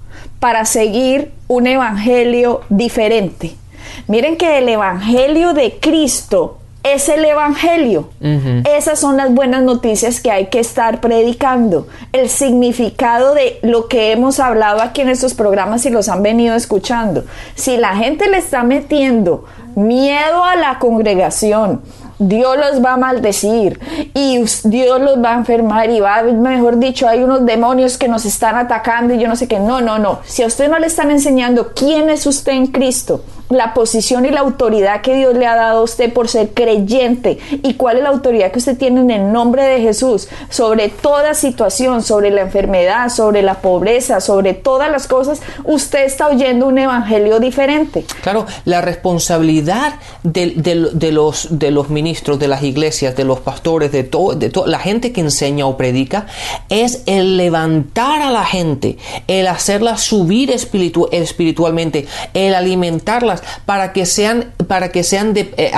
para 0.40 0.64
seguir 0.64 1.30
un 1.46 1.68
evangelio 1.68 2.62
diferente. 2.68 3.54
Miren 4.08 4.36
que 4.36 4.58
el 4.58 4.68
evangelio 4.68 5.52
de 5.54 5.78
Cristo 5.78 6.58
es 6.82 7.08
el 7.08 7.24
Evangelio. 7.24 8.10
Esas 8.64 8.98
son 8.98 9.16
las 9.16 9.32
buenas 9.32 9.62
noticias 9.62 10.20
que 10.20 10.30
hay 10.30 10.46
que 10.46 10.60
estar 10.60 11.00
predicando. 11.00 11.86
El 12.12 12.28
significado 12.28 13.34
de 13.34 13.58
lo 13.62 13.88
que 13.88 14.12
hemos 14.12 14.40
hablado 14.40 14.82
aquí 14.82 15.00
en 15.00 15.08
estos 15.08 15.34
programas 15.34 15.86
y 15.86 15.90
los 15.90 16.08
han 16.08 16.22
venido 16.22 16.54
escuchando. 16.54 17.24
Si 17.54 17.76
la 17.76 17.96
gente 17.96 18.28
le 18.28 18.38
está 18.38 18.64
metiendo 18.64 19.44
miedo 19.74 20.44
a 20.44 20.56
la 20.56 20.78
congregación, 20.78 21.82
Dios 22.18 22.56
los 22.56 22.84
va 22.84 22.94
a 22.94 22.96
maldecir 22.96 23.80
y 24.14 24.44
Dios 24.64 25.00
los 25.00 25.22
va 25.22 25.32
a 25.32 25.38
enfermar 25.38 25.90
y 25.90 26.00
va, 26.00 26.22
mejor 26.22 26.78
dicho, 26.78 27.08
hay 27.08 27.22
unos 27.22 27.44
demonios 27.44 27.98
que 27.98 28.06
nos 28.06 28.24
están 28.24 28.56
atacando 28.56 29.14
y 29.14 29.18
yo 29.18 29.28
no 29.28 29.36
sé 29.36 29.48
qué. 29.48 29.58
No, 29.58 29.80
no, 29.80 29.98
no. 29.98 30.20
Si 30.24 30.42
a 30.42 30.46
usted 30.46 30.68
no 30.68 30.78
le 30.78 30.86
están 30.86 31.10
enseñando 31.10 31.72
quién 31.74 32.10
es 32.10 32.26
usted 32.26 32.52
en 32.52 32.66
Cristo, 32.66 33.24
la 33.52 33.74
posición 33.74 34.24
y 34.24 34.30
la 34.30 34.40
autoridad 34.40 35.00
que 35.02 35.14
Dios 35.14 35.34
le 35.36 35.46
ha 35.46 35.54
dado 35.54 35.80
a 35.80 35.82
usted 35.82 36.12
por 36.12 36.28
ser 36.28 36.50
creyente 36.54 37.38
y 37.50 37.74
cuál 37.74 37.98
es 37.98 38.02
la 38.02 38.08
autoridad 38.10 38.50
que 38.50 38.58
usted 38.58 38.76
tiene 38.76 39.00
en 39.00 39.10
el 39.10 39.32
nombre 39.32 39.64
de 39.64 39.80
Jesús 39.80 40.28
sobre 40.48 40.88
toda 40.88 41.34
situación, 41.34 42.02
sobre 42.02 42.30
la 42.30 42.42
enfermedad, 42.42 43.08
sobre 43.08 43.42
la 43.42 43.60
pobreza, 43.60 44.20
sobre 44.20 44.54
todas 44.54 44.90
las 44.90 45.06
cosas, 45.06 45.40
usted 45.64 46.04
está 46.04 46.28
oyendo 46.28 46.66
un 46.66 46.78
evangelio 46.78 47.40
diferente. 47.40 48.04
Claro, 48.22 48.46
la 48.64 48.80
responsabilidad 48.80 49.94
de, 50.22 50.52
los, 51.12 51.58
de 51.58 51.70
los 51.70 51.90
ministros, 51.90 52.38
de 52.38 52.48
las 52.48 52.62
iglesias, 52.62 53.16
de 53.16 53.24
los 53.24 53.40
pastores, 53.40 53.92
de, 53.92 54.04
todo, 54.04 54.34
de 54.34 54.50
toda 54.50 54.68
la 54.68 54.78
gente 54.78 55.12
que 55.12 55.20
enseña 55.20 55.66
o 55.66 55.76
predica, 55.76 56.26
es 56.68 57.02
el 57.06 57.36
levantar 57.36 58.22
a 58.22 58.30
la 58.30 58.44
gente, 58.44 58.98
el 59.26 59.46
hacerla 59.46 59.96
subir 59.96 60.50
espiritualmente, 60.50 62.06
el 62.34 62.54
alimentarlas 62.54 63.41
para 63.66 63.92
que 63.92 64.06
sean, 64.06 64.52
para 64.66 64.90
que 64.90 65.02
sean, 65.02 65.32
eh, 65.36 65.72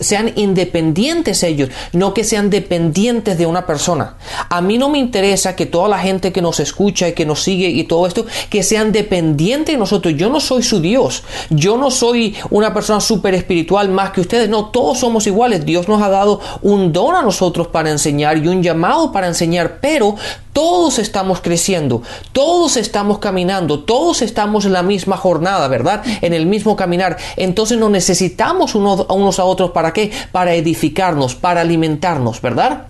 sean 0.00 0.32
independientes 0.36 1.42
ellos, 1.42 1.70
no 1.92 2.14
que 2.14 2.24
sean 2.24 2.50
dependientes 2.50 3.38
de 3.38 3.46
una 3.46 3.66
persona. 3.66 4.16
A 4.48 4.60
mí 4.60 4.78
no 4.78 4.88
me 4.88 4.98
interesa 4.98 5.56
que 5.56 5.66
toda 5.66 5.88
la 5.88 5.98
gente 5.98 6.32
que 6.32 6.42
nos 6.42 6.60
escucha 6.60 7.08
y 7.08 7.12
que 7.12 7.26
nos 7.26 7.42
sigue 7.42 7.68
y 7.68 7.84
todo 7.84 8.06
esto, 8.06 8.26
que 8.50 8.62
sean 8.62 8.92
dependientes 8.92 9.74
de 9.74 9.78
nosotros. 9.78 10.14
Yo 10.16 10.30
no 10.30 10.40
soy 10.40 10.62
su 10.62 10.80
Dios. 10.80 11.22
Yo 11.50 11.76
no 11.76 11.90
soy 11.90 12.34
una 12.50 12.72
persona 12.72 13.00
súper 13.00 13.34
espiritual 13.34 13.88
más 13.88 14.10
que 14.10 14.20
ustedes. 14.20 14.48
No, 14.48 14.66
todos 14.66 14.98
somos 14.98 15.26
iguales. 15.26 15.64
Dios 15.64 15.88
nos 15.88 16.02
ha 16.02 16.08
dado 16.08 16.40
un 16.62 16.92
don 16.92 17.14
a 17.14 17.22
nosotros 17.22 17.68
para 17.68 17.90
enseñar 17.90 18.38
y 18.38 18.48
un 18.48 18.62
llamado 18.62 19.12
para 19.12 19.26
enseñar, 19.26 19.78
pero 19.80 20.16
todos 20.56 20.98
estamos 20.98 21.42
creciendo, 21.42 22.00
todos 22.32 22.78
estamos 22.78 23.18
caminando, 23.18 23.80
todos 23.80 24.22
estamos 24.22 24.64
en 24.64 24.72
la 24.72 24.82
misma 24.82 25.18
jornada, 25.18 25.68
¿verdad? 25.68 26.02
En 26.22 26.32
el 26.32 26.46
mismo 26.46 26.76
caminar. 26.76 27.05
Entonces 27.36 27.78
nos 27.78 27.90
necesitamos 27.90 28.74
unos, 28.74 29.06
unos 29.08 29.38
a 29.38 29.44
otros 29.44 29.70
para 29.70 29.92
qué? 29.92 30.10
Para 30.32 30.54
edificarnos, 30.54 31.34
para 31.34 31.60
alimentarnos, 31.60 32.40
¿verdad? 32.40 32.86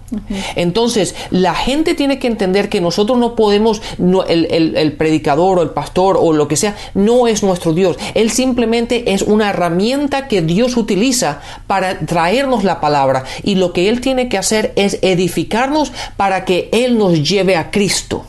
Entonces 0.55 1.15
la 1.31 1.55
gente 1.55 1.95
tiene 1.95 2.19
que 2.19 2.27
entender 2.27 2.69
que 2.69 2.81
nosotros 2.81 3.19
no 3.19 3.35
podemos, 3.35 3.83
el, 4.29 4.95
predicador 4.97 5.59
o 5.59 5.63
el 5.63 5.71
pastor 5.71 6.17
o 6.21 6.33
lo 6.33 6.49
que 6.49 6.57
sea, 6.57 6.77
no 6.95 7.27
es 7.27 7.43
nuestro 7.43 7.73
Dios. 7.73 7.97
Él 8.15 8.31
simplemente 8.31 9.13
es 9.13 9.23
una 9.23 9.51
herramienta 9.51 10.29
que 10.29 10.43
Dios 10.43 10.77
utiliza 10.77 11.41
para 11.67 11.99
traernos 12.01 12.65
la 12.65 12.81
palabra. 12.81 13.25
Y 13.43 13.57
lo 13.57 13.73
que 13.73 13.89
Él 13.89 14.01
tiene 14.01 14.29
que 14.29 14.39
hacer 14.39 14.73
es 14.77 14.99
edificarnos 15.03 15.93
para 16.17 16.45
que 16.45 16.69
Él 16.73 16.99
nos 16.99 17.29
lleve 17.29 17.57
a 17.57 17.71
Cristo. 17.71 18.25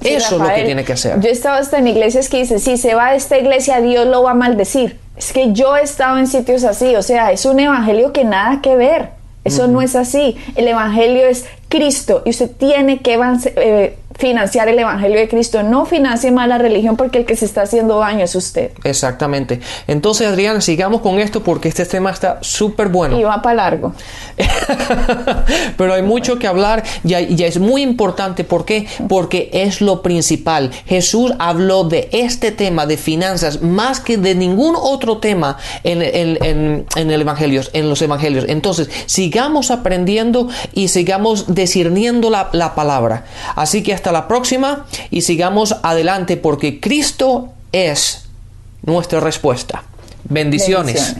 Eso 0.00 0.36
es 0.36 0.40
lo 0.40 0.54
que 0.54 0.62
tiene 0.64 0.84
que 0.84 0.92
hacer. 0.92 1.20
Yo 1.20 1.28
he 1.28 1.32
estado 1.32 1.56
hasta 1.56 1.78
en 1.78 1.88
iglesias 1.88 2.28
que 2.28 2.38
dicen, 2.38 2.60
si 2.60 2.76
se 2.76 2.94
va 2.94 3.10
de 3.10 3.16
esta 3.16 3.38
iglesia, 3.38 3.80
Dios 3.80 4.06
lo 4.06 4.22
va 4.22 4.32
a 4.32 4.34
maldecir. 4.34 4.96
Es 5.18 5.32
que 5.32 5.52
yo 5.52 5.76
he 5.76 5.82
estado 5.82 6.16
en 6.16 6.28
sitios 6.28 6.62
así, 6.64 6.94
o 6.94 7.02
sea, 7.02 7.32
es 7.32 7.44
un 7.44 7.58
evangelio 7.58 8.12
que 8.12 8.24
nada 8.24 8.60
que 8.62 8.76
ver. 8.76 9.10
Eso 9.44 9.66
no 9.66 9.80
es 9.80 9.96
así. 9.96 10.36
El 10.56 10.68
evangelio 10.68 11.26
es 11.26 11.46
Cristo 11.68 12.22
y 12.24 12.30
usted 12.30 12.50
tiene 12.50 12.98
que 13.00 13.18
eh, 13.56 13.98
financiar 14.18 14.68
el 14.68 14.78
Evangelio 14.78 15.18
de 15.18 15.28
Cristo. 15.28 15.62
No 15.62 15.86
financie 15.86 16.32
más 16.32 16.48
la 16.48 16.58
religión 16.58 16.96
porque 16.96 17.18
el 17.18 17.24
que 17.24 17.36
se 17.36 17.44
está 17.44 17.62
haciendo 17.62 18.00
daño 18.00 18.24
es 18.24 18.34
usted. 18.34 18.72
Exactamente. 18.84 19.60
Entonces, 19.86 20.26
Adrián, 20.26 20.60
sigamos 20.60 21.00
con 21.00 21.20
esto 21.20 21.42
porque 21.42 21.68
este 21.68 21.86
tema 21.86 22.10
está 22.10 22.38
súper 22.42 22.88
bueno. 22.88 23.18
Y 23.18 23.22
va 23.22 23.40
para 23.40 23.54
largo. 23.54 23.94
Pero 25.76 25.94
hay 25.94 26.02
mucho 26.02 26.38
que 26.38 26.48
hablar 26.48 26.82
y, 27.04 27.36
ya 27.36 27.46
es 27.46 27.58
muy 27.60 27.82
importante. 27.82 28.42
¿Por 28.42 28.64
qué? 28.64 28.88
Porque 29.08 29.50
es 29.52 29.80
lo 29.80 30.02
principal. 30.02 30.70
Jesús 30.86 31.32
habló 31.38 31.84
de 31.84 32.08
este 32.12 32.50
tema 32.50 32.86
de 32.86 32.96
finanzas 32.96 33.62
más 33.62 34.00
que 34.00 34.16
de 34.16 34.34
ningún 34.34 34.74
otro 34.76 35.18
tema 35.18 35.58
en, 35.84 36.02
el 36.02 37.20
Evangelio, 37.20 37.62
en 37.72 37.88
los 37.88 38.02
Evangelios. 38.02 38.46
Entonces, 38.48 38.90
sigamos 39.06 39.70
aprendiendo 39.70 40.48
y 40.72 40.88
sigamos 40.88 41.54
discerniendo 41.54 42.30
la, 42.30 42.50
la 42.52 42.74
palabra. 42.74 43.24
Así 43.54 43.84
que 43.84 43.94
hasta 43.94 44.07
la 44.12 44.28
próxima 44.28 44.86
y 45.10 45.22
sigamos 45.22 45.76
adelante 45.82 46.36
porque 46.36 46.80
Cristo 46.80 47.48
es 47.72 48.26
nuestra 48.82 49.20
respuesta. 49.20 49.84
Bendiciones. 50.28 51.14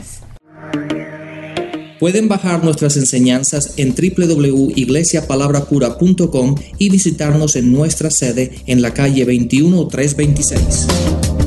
Pueden 1.99 2.29
bajar 2.29 2.63
nuestras 2.63 2.97
enseñanzas 2.97 3.73
en 3.77 3.93
www.iglesiapalabracura.com 3.95 6.55
y 6.79 6.91
visitarnos 6.91 7.57
en 7.57 7.73
nuestra 7.73 8.11
sede 8.11 8.63
en 8.67 8.83
la 8.83 8.95
calle 8.95 9.25
21326. 9.25 11.38